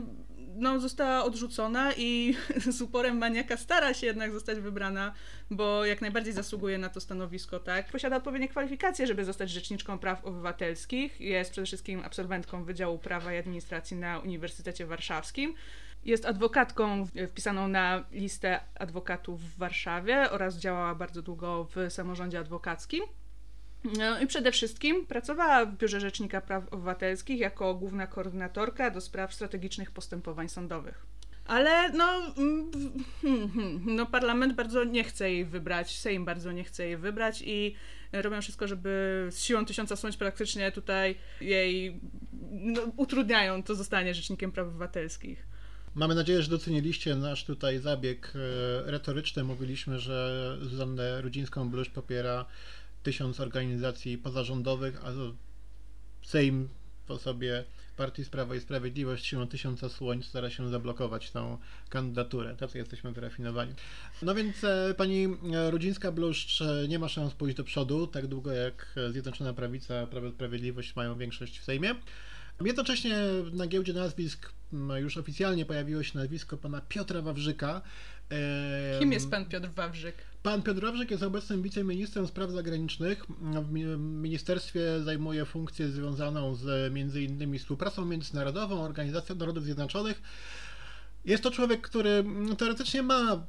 no, 0.55 0.79
została 0.79 1.23
odrzucona 1.23 1.93
i 1.97 2.35
z 2.77 2.81
uporem 2.81 3.17
maniaka 3.17 3.57
stara 3.57 3.93
się 3.93 4.07
jednak 4.07 4.31
zostać 4.31 4.59
wybrana, 4.59 5.13
bo 5.51 5.85
jak 5.85 6.01
najbardziej 6.01 6.33
zasługuje 6.33 6.77
na 6.77 6.89
to 6.89 7.01
stanowisko, 7.01 7.59
tak? 7.59 7.91
Posiada 7.91 8.15
odpowiednie 8.15 8.47
kwalifikacje, 8.47 9.07
żeby 9.07 9.25
zostać 9.25 9.49
rzeczniczką 9.49 9.99
praw 9.99 10.25
obywatelskich. 10.25 11.21
Jest 11.21 11.51
przede 11.51 11.65
wszystkim 11.65 12.01
absolwentką 12.05 12.63
Wydziału 12.63 12.99
Prawa 12.99 13.33
i 13.33 13.37
Administracji 13.37 13.97
na 13.97 14.19
Uniwersytecie 14.19 14.85
Warszawskim. 14.85 15.53
Jest 16.05 16.25
adwokatką 16.25 17.05
wpisaną 17.27 17.67
na 17.67 18.03
listę 18.11 18.59
adwokatów 18.75 19.41
w 19.41 19.57
Warszawie 19.57 20.31
oraz 20.31 20.57
działała 20.57 20.95
bardzo 20.95 21.21
długo 21.21 21.67
w 21.75 21.93
samorządzie 21.93 22.39
adwokackim. 22.39 23.03
No 23.97 24.19
i 24.19 24.27
przede 24.27 24.51
wszystkim 24.51 25.05
pracowała 25.05 25.65
w 25.65 25.77
Biurze 25.77 25.99
Rzecznika 25.99 26.41
Praw 26.41 26.73
Obywatelskich 26.73 27.39
jako 27.39 27.73
główna 27.73 28.07
koordynatorka 28.07 28.91
do 28.91 29.01
spraw 29.01 29.33
strategicznych 29.33 29.91
postępowań 29.91 30.49
sądowych. 30.49 31.05
Ale 31.45 31.89
no, 31.89 32.33
mm, 32.37 32.71
hmm, 33.21 33.49
hmm, 33.49 33.95
no 33.95 34.05
parlament 34.05 34.53
bardzo 34.53 34.83
nie 34.83 35.03
chce 35.03 35.31
jej 35.31 35.45
wybrać, 35.45 35.99
Sejm 35.99 36.25
bardzo 36.25 36.51
nie 36.51 36.63
chce 36.63 36.85
jej 36.85 36.97
wybrać 36.97 37.43
i 37.45 37.75
robią 38.11 38.41
wszystko, 38.41 38.67
żeby 38.67 39.27
z 39.31 39.43
siłą 39.43 39.65
tysiąca 39.65 39.95
słońc 39.95 40.17
praktycznie 40.17 40.71
tutaj 40.71 41.15
jej 41.41 41.99
no, 42.51 42.81
utrudniają 42.97 43.63
to 43.63 43.75
zostanie 43.75 44.13
Rzecznikiem 44.13 44.51
Praw 44.51 44.67
Obywatelskich. 44.67 45.47
Mamy 45.95 46.15
nadzieję, 46.15 46.41
że 46.41 46.49
doceniliście 46.49 47.15
nasz 47.15 47.45
tutaj 47.45 47.79
zabieg 47.79 48.33
e, 48.35 48.91
retoryczny. 48.91 49.43
Mówiliśmy, 49.43 49.99
że 49.99 50.57
Zuzannę 50.61 51.21
Rudzińską-Bluszcz 51.21 51.91
popiera 51.91 52.45
tysiąc 53.03 53.39
organizacji 53.39 54.17
pozarządowych, 54.17 55.05
a 55.05 55.11
Sejm 56.23 56.69
w 57.07 57.11
osobie 57.11 57.63
Partii 57.97 58.25
Sprawa 58.25 58.55
i 58.55 58.59
Sprawiedliwość 58.59 59.25
siłą 59.25 59.47
tysiąca 59.47 59.89
słońc 59.89 60.25
stara 60.25 60.49
się 60.49 60.69
zablokować 60.69 61.31
tą 61.31 61.57
kandydaturę. 61.89 62.55
Tacy 62.55 62.77
jesteśmy 62.77 63.11
wyrafinowani. 63.11 63.73
No 64.21 64.35
więc 64.35 64.63
e, 64.63 64.93
pani 64.97 65.27
Rudzińska-Bluszcz 65.69 66.61
e, 66.61 66.87
nie 66.87 66.99
ma 66.99 67.09
szans 67.09 67.33
pójść 67.33 67.57
do 67.57 67.63
przodu, 67.63 68.07
tak 68.07 68.27
długo 68.27 68.51
jak 68.51 68.95
Zjednoczona 69.11 69.53
Prawica, 69.53 70.07
Prawo 70.07 70.27
i 70.27 70.31
Sprawiedliwość 70.31 70.95
mają 70.95 71.17
większość 71.17 71.59
w 71.59 71.63
Sejmie. 71.63 71.95
Jednocześnie 72.65 73.17
na 73.53 73.67
giełdzie 73.67 73.93
nazwisk 73.93 74.53
już 74.95 75.17
oficjalnie 75.17 75.65
pojawiło 75.65 76.03
się 76.03 76.17
nazwisko 76.17 76.57
pana 76.57 76.81
Piotra 76.81 77.21
Wawrzyka. 77.21 77.81
Kim 78.99 79.11
jest 79.11 79.31
pan 79.31 79.45
Piotr 79.45 79.69
Wawrzyk? 79.69 80.15
Pan 80.43 80.61
Piotr 80.61 80.81
Wawrzyk 80.81 81.11
jest 81.11 81.23
obecnym 81.23 81.61
wiceministrem 81.61 82.27
spraw 82.27 82.51
zagranicznych. 82.51 83.25
W 83.63 83.71
mi- 83.71 83.85
ministerstwie 83.97 84.81
zajmuje 85.03 85.45
funkcję 85.45 85.87
związaną 85.87 86.55
z 86.55 86.93
między 86.93 87.21
innymi 87.21 87.59
współpracą 87.59 88.05
międzynarodową, 88.05 88.81
Organizacją 88.81 89.35
Narodów 89.35 89.63
Zjednoczonych. 89.63 90.21
Jest 91.25 91.43
to 91.43 91.51
człowiek, 91.51 91.81
który 91.81 92.09
mm, 92.09 92.55
teoretycznie 92.55 93.03
ma 93.03 93.45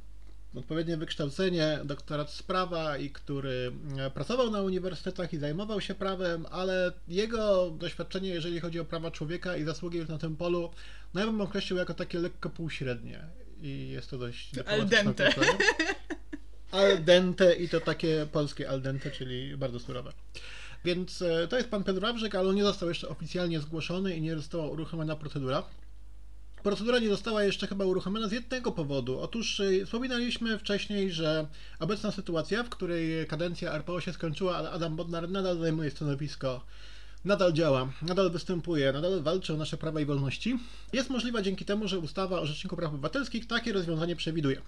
odpowiednie 0.55 0.97
wykształcenie, 0.97 1.79
doktorat 1.85 2.31
z 2.31 2.43
prawa 2.43 2.97
i 2.97 3.09
który 3.09 3.71
e, 3.97 4.11
pracował 4.11 4.51
na 4.51 4.61
uniwersytetach 4.61 5.33
i 5.33 5.37
zajmował 5.37 5.81
się 5.81 5.95
prawem, 5.95 6.45
ale 6.51 6.91
jego 7.07 7.71
doświadczenie, 7.71 8.29
jeżeli 8.29 8.59
chodzi 8.59 8.79
o 8.79 8.85
prawa 8.85 9.11
człowieka 9.11 9.57
i 9.57 9.63
zasługi 9.63 9.99
na 10.09 10.17
tym 10.17 10.35
polu, 10.35 10.71
no 11.13 11.19
ja 11.19 11.25
bym 11.27 11.41
określił 11.41 11.77
jako 11.79 11.93
takie 11.93 12.19
lekko 12.19 12.49
półśrednie. 12.49 13.25
I 13.61 13.89
jest 13.89 14.09
to 14.09 14.17
dość 14.17 14.49
Al 14.49 14.55
dyplomatyczne 14.55 15.03
dente. 15.03 15.29
określenie. 15.29 15.59
Al 16.71 17.03
dente 17.03 17.55
i 17.55 17.69
to 17.69 17.79
takie 17.79 18.27
polskie 18.31 18.69
al 18.69 18.81
dente, 18.81 19.11
czyli 19.11 19.57
bardzo 19.57 19.79
surowe. 19.79 20.13
Więc 20.85 21.21
e, 21.21 21.47
to 21.47 21.57
jest 21.57 21.69
pan 21.69 21.83
Piotr 21.83 21.99
Wawrzyk, 21.99 22.35
ale 22.35 22.49
on 22.49 22.55
nie 22.55 22.63
został 22.63 22.89
jeszcze 22.89 23.09
oficjalnie 23.09 23.59
zgłoszony 23.59 24.15
i 24.15 24.21
nie 24.21 24.35
została 24.35 24.67
uruchomiona 24.67 25.15
procedura. 25.15 25.63
Procedura 26.63 26.99
nie 26.99 27.09
została 27.09 27.43
jeszcze 27.43 27.67
chyba 27.67 27.85
uruchomiona 27.85 28.27
z 28.27 28.31
jednego 28.31 28.71
powodu. 28.71 29.19
Otóż 29.19 29.59
y, 29.59 29.85
wspominaliśmy 29.85 30.59
wcześniej, 30.59 31.11
że 31.11 31.47
obecna 31.79 32.11
sytuacja, 32.11 32.63
w 32.63 32.69
której 32.69 33.27
kadencja 33.27 33.71
RPO 33.71 34.01
się 34.01 34.13
skończyła, 34.13 34.57
ale 34.57 34.71
Adam 34.71 34.95
Bodnar 34.95 35.29
nadal 35.29 35.59
zajmuje 35.59 35.91
stanowisko, 35.91 36.65
nadal 37.25 37.53
działa, 37.53 37.91
nadal 38.01 38.31
występuje, 38.31 38.93
nadal 38.93 39.21
walczy 39.21 39.53
o 39.53 39.57
nasze 39.57 39.77
prawa 39.77 40.01
i 40.01 40.05
wolności, 40.05 40.59
jest 40.93 41.09
możliwa 41.09 41.41
dzięki 41.41 41.65
temu, 41.65 41.87
że 41.87 41.99
ustawa 41.99 42.39
o 42.39 42.45
Rzeczniku 42.45 42.75
Praw 42.75 42.93
Obywatelskich 42.93 43.47
takie 43.47 43.73
rozwiązanie 43.73 44.15
przewiduje. 44.15 44.61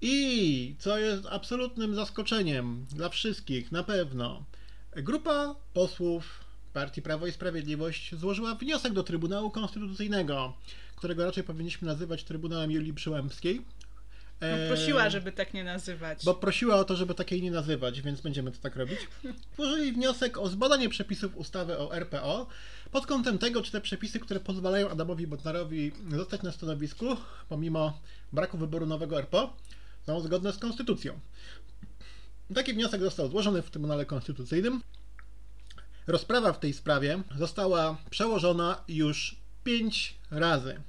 I 0.00 0.74
co 0.78 0.98
jest 0.98 1.26
absolutnym 1.30 1.94
zaskoczeniem 1.94 2.86
dla 2.92 3.08
wszystkich, 3.08 3.72
na 3.72 3.82
pewno, 3.84 4.44
grupa 4.96 5.54
posłów 5.72 6.40
Partii 6.72 7.02
Prawo 7.02 7.26
i 7.26 7.32
Sprawiedliwość 7.32 8.14
złożyła 8.14 8.54
wniosek 8.54 8.92
do 8.92 9.02
Trybunału 9.02 9.50
Konstytucyjnego, 9.50 10.52
którego 10.96 11.24
raczej 11.24 11.44
powinniśmy 11.44 11.88
nazywać 11.88 12.24
Trybunałem 12.24 12.70
Julii 12.70 12.94
Przyłębskiej. 12.94 13.62
No, 14.40 14.46
E, 14.46 14.68
prosiła, 14.68 15.10
żeby 15.10 15.32
tak 15.32 15.54
nie 15.54 15.64
nazywać. 15.64 16.24
Bo 16.24 16.34
prosiła 16.34 16.76
o 16.76 16.84
to, 16.84 16.96
żeby 16.96 17.14
takiej 17.14 17.42
nie 17.42 17.50
nazywać, 17.50 18.02
więc 18.02 18.20
będziemy 18.20 18.52
to 18.52 18.58
tak 18.58 18.76
robić. 18.76 18.98
Złożyli 19.56 19.92
wniosek 19.92 20.38
o 20.38 20.48
zbadanie 20.48 20.88
przepisów 20.88 21.36
ustawy 21.36 21.78
o 21.78 21.96
RPO 21.96 22.46
pod 22.90 23.06
kątem 23.06 23.38
tego, 23.38 23.62
czy 23.62 23.72
te 23.72 23.80
przepisy, 23.80 24.20
które 24.20 24.40
pozwalają 24.40 24.90
Adamowi 24.90 25.26
Bodnarowi 25.26 25.92
zostać 26.10 26.42
na 26.42 26.52
stanowisku, 26.52 27.06
pomimo 27.48 28.00
braku 28.32 28.58
wyboru 28.58 28.86
nowego 28.86 29.18
RPO, 29.18 29.56
są 30.06 30.20
zgodne 30.20 30.52
z 30.52 30.58
konstytucją. 30.58 31.20
Taki 32.54 32.74
wniosek 32.74 33.00
został 33.00 33.28
złożony 33.28 33.62
w 33.62 33.70
Trybunale 33.70 34.06
Konstytucyjnym. 34.06 34.82
Rozprawa 36.06 36.52
w 36.52 36.60
tej 36.60 36.72
sprawie 36.72 37.22
została 37.36 37.96
przełożona 38.10 38.84
już 38.88 39.36
pięć 39.64 40.14
razy. 40.30 40.80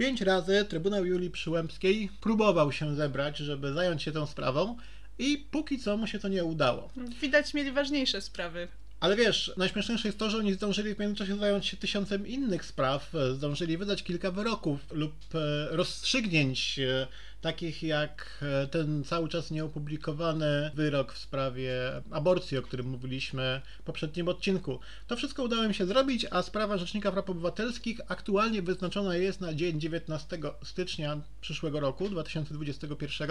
Pięć 0.00 0.20
razy 0.20 0.64
Trybunał 0.64 1.06
Julii 1.06 1.30
Przyłębskiej 1.30 2.10
próbował 2.20 2.72
się 2.72 2.94
zebrać, 2.94 3.38
żeby 3.38 3.72
zająć 3.72 4.02
się 4.02 4.12
tą 4.12 4.26
sprawą 4.26 4.76
i 5.18 5.46
póki 5.50 5.78
co 5.78 5.96
mu 5.96 6.06
się 6.06 6.18
to 6.18 6.28
nie 6.28 6.44
udało. 6.44 6.90
Widać, 7.20 7.54
mieli 7.54 7.72
ważniejsze 7.72 8.20
sprawy. 8.20 8.68
Ale 9.00 9.16
wiesz, 9.16 9.52
najśmieszniejsze 9.56 10.08
jest 10.08 10.18
to, 10.18 10.30
że 10.30 10.38
oni 10.38 10.52
zdążyli 10.52 10.94
w 10.94 10.98
międzyczasie 10.98 11.36
zająć 11.36 11.66
się 11.66 11.76
tysiącem 11.76 12.26
innych 12.26 12.64
spraw, 12.64 13.12
zdążyli 13.34 13.78
wydać 13.78 14.02
kilka 14.02 14.30
wyroków 14.30 14.80
lub 14.90 15.14
e, 15.34 15.68
rozstrzygnięć, 15.76 16.78
e, 16.78 17.06
takich 17.40 17.82
jak 17.82 18.38
e, 18.42 18.66
ten 18.66 19.04
cały 19.04 19.28
czas 19.28 19.50
nieopublikowany 19.50 20.70
wyrok 20.74 21.12
w 21.12 21.18
sprawie 21.18 21.72
aborcji, 22.10 22.58
o 22.58 22.62
którym 22.62 22.88
mówiliśmy 22.88 23.60
w 23.80 23.82
poprzednim 23.82 24.28
odcinku. 24.28 24.80
To 25.06 25.16
wszystko 25.16 25.42
udało 25.42 25.64
im 25.64 25.72
się 25.72 25.86
zrobić, 25.86 26.26
a 26.30 26.42
sprawa 26.42 26.78
Rzecznika 26.78 27.12
Praw 27.12 27.30
Obywatelskich 27.30 28.00
aktualnie 28.08 28.62
wyznaczona 28.62 29.16
jest 29.16 29.40
na 29.40 29.54
dzień 29.54 29.80
19 29.80 30.38
stycznia 30.62 31.20
przyszłego 31.40 31.80
roku, 31.80 32.08
2021. 32.08 33.30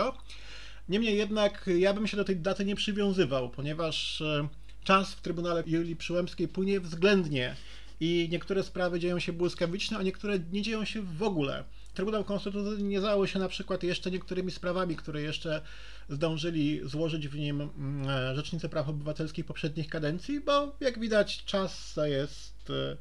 Niemniej 0.90 1.18
jednak 1.18 1.70
ja 1.78 1.94
bym 1.94 2.08
się 2.08 2.18
do 2.18 2.24
tej 2.24 2.38
daty 2.38 2.66
nie 2.66 2.76
przywiązywał, 2.76 3.50
ponieważ 3.50 4.22
e, 4.22 4.48
czas 4.84 5.14
w 5.14 5.22
Trybunale 5.22 5.64
Julii 5.68 5.96
Przyłębskiej 5.96 6.48
płynie 6.48 6.80
względnie 6.80 7.56
i 8.00 8.28
niektóre 8.32 8.64
sprawy 8.64 9.00
dzieją 9.00 9.20
się 9.20 9.34
błyskawicznie, 9.34 9.98
a 9.98 10.04
niektóre 10.04 10.40
nie 10.52 10.62
dzieją 10.62 10.86
się 10.86 11.02
w 11.02 11.24
ogóle. 11.24 11.64
Trybunał 11.94 12.24
Konstytucyjny 12.24 12.84
nie 12.84 13.02
zajął 13.02 13.28
się 13.28 13.40
na 13.40 13.48
przykład 13.48 13.84
jeszcze 13.84 14.12
niektórymi 14.12 14.52
sprawami, 14.52 14.96
które 14.96 15.22
jeszcze 15.22 15.62
zdążyli 16.10 16.82
złożyć 16.84 17.28
w 17.28 17.36
nim 17.36 17.62
mm, 17.62 18.36
Rzecznicy 18.36 18.70
Praw 18.70 18.90
Obywatelskich 18.90 19.46
poprzednich 19.46 19.90
kadencji, 19.90 20.42
bo 20.42 20.76
jak 20.80 21.00
widać 21.00 21.46
czas 21.46 21.94
to 21.94 22.06
jest 22.06 22.70
e, 22.70 22.98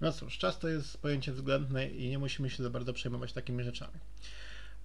No 0.00 0.12
cóż, 0.12 0.38
czas 0.38 0.58
to 0.58 0.68
jest 0.68 0.98
pojęcie 0.98 1.32
względne 1.32 1.88
i 1.88 2.08
nie 2.08 2.18
musimy 2.18 2.50
się 2.50 2.62
za 2.62 2.70
bardzo 2.70 2.92
przejmować 2.92 3.32
takimi 3.32 3.64
rzeczami. 3.64 3.98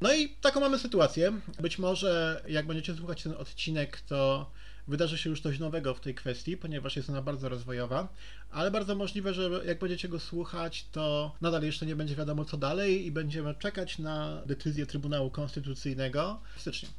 No 0.02 0.14
i 0.14 0.30
taką 0.30 0.60
mamy 0.60 0.80
sytuację. 0.80 1.40
Być 1.62 1.80
może 1.80 2.44
jak 2.48 2.68
będziecie 2.68 2.96
słuchać 2.96 3.24
ten 3.24 3.34
odcinek, 3.34 4.02
to 4.02 4.52
wydarzy 4.88 5.18
się 5.18 5.30
już 5.30 5.42
coś 5.42 5.60
nowego 5.60 5.94
w 5.94 6.00
tej 6.00 6.16
kwestii, 6.16 6.58
ponieważ 6.58 6.96
jest 6.96 7.10
ona 7.10 7.22
bardzo 7.22 7.50
rozwojowa, 7.50 8.08
ale 8.52 8.72
bardzo 8.72 8.96
możliwe, 8.96 9.34
że 9.34 9.50
jak 9.66 9.80
będziecie 9.80 10.10
go 10.10 10.20
słuchać, 10.20 10.86
to 10.92 11.36
nadal 11.42 11.64
jeszcze 11.64 11.86
nie 11.86 11.96
będzie 11.96 12.16
wiadomo 12.16 12.46
co 12.46 12.58
dalej 12.58 13.06
i 13.06 13.12
będziemy 13.12 13.56
czekać 13.56 14.00
na 14.00 14.42
decyzję 14.46 14.86
Trybunału 14.86 15.30
Konstytucyjnego 15.32 16.40
w 16.56 16.62
styczniu. 16.62 16.90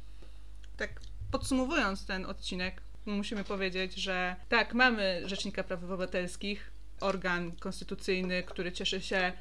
Tak, 0.77 1.01
podsumowując 1.31 2.05
ten 2.05 2.25
odcinek, 2.25 2.81
musimy 3.05 3.43
powiedzieć, 3.43 3.95
że 3.95 4.35
tak, 4.49 4.73
mamy 4.73 5.21
Rzecznika 5.25 5.63
Praw 5.63 5.83
Obywatelskich, 5.83 6.71
organ 6.99 7.51
konstytucyjny, 7.51 8.43
który 8.43 8.71
cieszy 8.71 9.01
się 9.01 9.33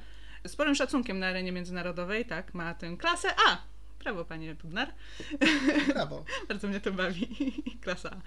sporym 0.46 0.74
szacunkiem 0.74 1.18
na 1.18 1.26
arenie 1.26 1.52
międzynarodowej, 1.52 2.26
tak, 2.26 2.54
ma 2.54 2.74
tę 2.74 2.96
klasę 2.96 3.28
A. 3.48 3.73
Brawo, 4.04 4.24
panie 4.24 4.54
Budnar. 4.54 4.92
Brawo. 5.88 6.24
Bardzo 6.48 6.68
mnie 6.68 6.80
to 6.80 6.92
bawi. 6.92 7.28
Klasa. 7.80 8.20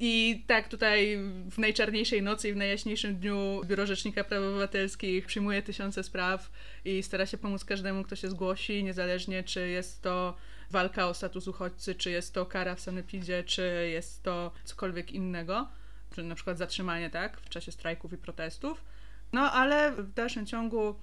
I 0.00 0.44
tak, 0.46 0.68
tutaj 0.68 1.18
w 1.50 1.58
najczarniejszej 1.58 2.22
nocy 2.22 2.48
i 2.48 2.52
w 2.52 2.56
najjaśniejszym 2.56 3.16
dniu 3.16 3.60
Biuro 3.64 3.86
Rzecznika 3.86 4.24
Praw 4.24 4.42
Obywatelskich 4.42 5.26
przyjmuje 5.26 5.62
tysiące 5.62 6.02
spraw 6.02 6.50
i 6.84 7.02
stara 7.02 7.26
się 7.26 7.38
pomóc 7.38 7.64
każdemu, 7.64 8.04
kto 8.04 8.16
się 8.16 8.30
zgłosi, 8.30 8.84
niezależnie 8.84 9.42
czy 9.42 9.68
jest 9.68 10.02
to 10.02 10.34
walka 10.70 11.08
o 11.08 11.14
status 11.14 11.48
uchodźcy, 11.48 11.94
czy 11.94 12.10
jest 12.10 12.34
to 12.34 12.46
kara 12.46 12.74
w 12.74 12.80
sanepidzie, 12.80 13.44
czy 13.44 13.88
jest 13.92 14.22
to 14.22 14.52
cokolwiek 14.64 15.12
innego, 15.12 15.68
czy 16.14 16.22
na 16.22 16.34
przykład 16.34 16.58
zatrzymanie, 16.58 17.10
tak, 17.10 17.40
w 17.40 17.48
czasie 17.48 17.72
strajków 17.72 18.12
i 18.12 18.16
protestów. 18.16 18.84
No, 19.32 19.52
ale 19.52 19.92
w 19.92 20.12
dalszym 20.12 20.46
ciągu 20.46 20.94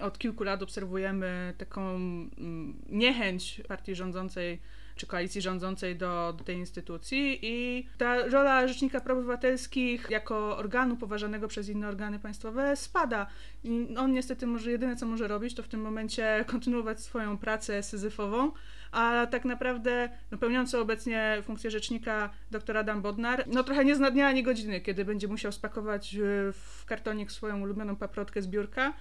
od 0.00 0.18
kilku 0.18 0.44
lat 0.44 0.62
obserwujemy 0.62 1.54
taką 1.58 1.94
mm, 1.94 2.82
niechęć 2.88 3.60
partii 3.68 3.94
rządzącej 3.94 4.60
czy 4.96 5.06
koalicji 5.06 5.40
rządzącej 5.40 5.96
do, 5.96 6.34
do 6.38 6.44
tej 6.44 6.56
instytucji 6.56 7.38
i 7.42 7.86
ta 7.98 8.26
rola 8.26 8.68
Rzecznika 8.68 9.00
Praw 9.00 9.18
Obywatelskich 9.18 10.06
jako 10.10 10.56
organu 10.56 10.96
poważanego 10.96 11.48
przez 11.48 11.68
inne 11.68 11.88
organy 11.88 12.18
państwowe 12.18 12.76
spada. 12.76 13.26
I 13.64 13.96
on 13.98 14.12
niestety 14.12 14.46
może 14.46 14.70
jedyne 14.70 14.96
co 14.96 15.06
może 15.06 15.28
robić 15.28 15.54
to 15.54 15.62
w 15.62 15.68
tym 15.68 15.80
momencie 15.80 16.44
kontynuować 16.46 17.00
swoją 17.00 17.38
pracę 17.38 17.82
syzyfową, 17.82 18.52
a 18.92 19.26
tak 19.30 19.44
naprawdę 19.44 20.08
no, 20.30 20.38
pełniący 20.38 20.78
obecnie 20.78 21.38
funkcję 21.42 21.70
rzecznika 21.70 22.30
dr 22.50 22.76
Adam 22.76 23.02
Bodnar, 23.02 23.44
no 23.46 23.64
trochę 23.64 23.84
nie 23.84 23.96
zna 23.96 24.10
dnia 24.10 24.26
ani 24.26 24.42
godziny, 24.42 24.80
kiedy 24.80 25.04
będzie 25.04 25.28
musiał 25.28 25.52
spakować 25.52 26.16
w 26.52 26.84
kartonik 26.86 27.32
swoją 27.32 27.60
ulubioną 27.60 27.96
paprotkę 27.96 28.42
z 28.42 28.46
biurka 28.46 28.92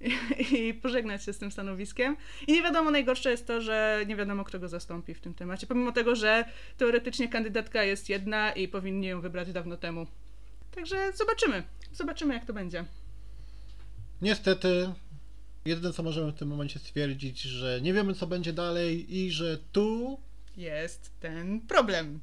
i 0.58 0.74
pożegnać 0.74 1.24
się 1.24 1.32
z 1.32 1.38
tym 1.38 1.52
stanowiskiem. 1.52 2.16
I 2.46 2.52
nie 2.52 2.62
wiadomo, 2.62 2.90
najgorsze 2.90 3.30
jest 3.30 3.46
to, 3.46 3.60
że 3.60 4.04
nie 4.06 4.16
wiadomo, 4.16 4.44
kto 4.44 4.58
go 4.58 4.68
zastąpi 4.68 5.14
w 5.14 5.20
tym 5.20 5.34
temacie, 5.34 5.66
pomimo 5.66 5.92
tego, 5.92 6.16
że 6.16 6.44
teoretycznie 6.76 7.28
kandydatka 7.28 7.82
jest 7.82 8.08
jedna 8.08 8.52
i 8.52 8.68
powinni 8.68 9.06
ją 9.06 9.20
wybrać 9.20 9.52
dawno 9.52 9.76
temu. 9.76 10.06
Także 10.74 11.12
zobaczymy. 11.12 11.62
Zobaczymy, 11.92 12.34
jak 12.34 12.44
to 12.44 12.52
będzie. 12.52 12.84
Niestety, 14.22 14.92
jedyne 15.64 15.92
co 15.92 16.02
możemy 16.02 16.32
w 16.32 16.38
tym 16.38 16.48
momencie 16.48 16.78
stwierdzić, 16.78 17.40
że 17.40 17.80
nie 17.82 17.92
wiemy, 17.92 18.14
co 18.14 18.26
będzie 18.26 18.52
dalej 18.52 19.16
i 19.16 19.30
że 19.30 19.58
tu 19.72 20.20
jest 20.56 21.20
ten 21.20 21.60
problem. 21.60 22.20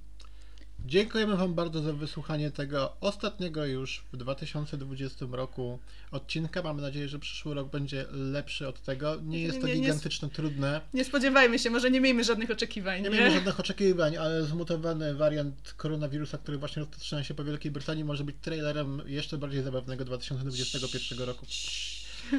Dziękujemy 0.85 1.37
Wam 1.37 1.53
bardzo 1.53 1.81
za 1.81 1.93
wysłuchanie 1.93 2.51
tego 2.51 2.97
ostatniego 3.01 3.65
już 3.65 4.03
w 4.13 4.17
2020 4.17 5.25
roku 5.31 5.79
odcinka. 6.11 6.63
Mamy 6.63 6.81
nadzieję, 6.81 7.07
że 7.07 7.19
przyszły 7.19 7.53
rok 7.53 7.69
będzie 7.69 8.05
lepszy 8.11 8.67
od 8.67 8.81
tego. 8.81 9.17
Nie 9.23 9.41
jest 9.41 9.61
to 9.61 9.67
nie, 9.67 9.75
nie, 9.75 9.81
gigantyczne, 9.81 10.29
trudne. 10.29 10.81
Nie 10.93 11.05
spodziewajmy 11.05 11.59
się, 11.59 11.69
może 11.69 11.91
nie 11.91 12.01
miejmy 12.01 12.23
żadnych 12.23 12.51
oczekiwań. 12.51 13.01
Nie, 13.01 13.09
nie 13.09 13.15
miejmy 13.15 13.31
żadnych 13.31 13.59
oczekiwań, 13.59 14.17
ale 14.17 14.43
zmutowany 14.43 15.15
wariant 15.15 15.73
koronawirusa, 15.77 16.37
który 16.37 16.57
właśnie 16.57 16.79
rozpoczyna 16.79 17.23
się 17.23 17.33
po 17.33 17.43
Wielkiej 17.43 17.71
Brytanii, 17.71 18.03
może 18.03 18.23
być 18.23 18.35
trailerem 18.41 19.01
jeszcze 19.05 19.37
bardziej 19.37 19.63
zabawnego 19.63 20.05
2021 20.05 21.27
roku. 21.27 21.45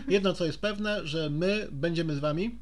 Jedno 0.08 0.32
co 0.32 0.44
jest 0.44 0.60
pewne, 0.60 1.06
że 1.06 1.30
my 1.30 1.68
będziemy 1.70 2.14
z 2.14 2.18
Wami. 2.18 2.58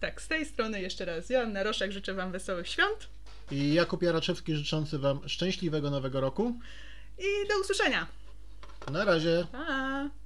Tak, 0.00 0.22
z 0.22 0.28
tej 0.28 0.46
strony 0.46 0.80
jeszcze 0.80 1.04
raz 1.04 1.30
Joanna 1.30 1.62
Roszak, 1.62 1.92
życzę 1.92 2.14
Wam 2.14 2.32
wesołych 2.32 2.68
świąt. 2.68 3.08
I 3.52 3.74
Jakub 3.74 4.02
Jaraczewski 4.02 4.56
życzący 4.56 4.98
Wam 4.98 5.28
szczęśliwego 5.28 5.90
nowego 5.90 6.20
roku. 6.20 6.58
I 7.18 7.48
do 7.48 7.60
usłyszenia. 7.60 8.06
Na 8.92 9.04
razie. 9.04 9.46
Pa. 9.52 10.21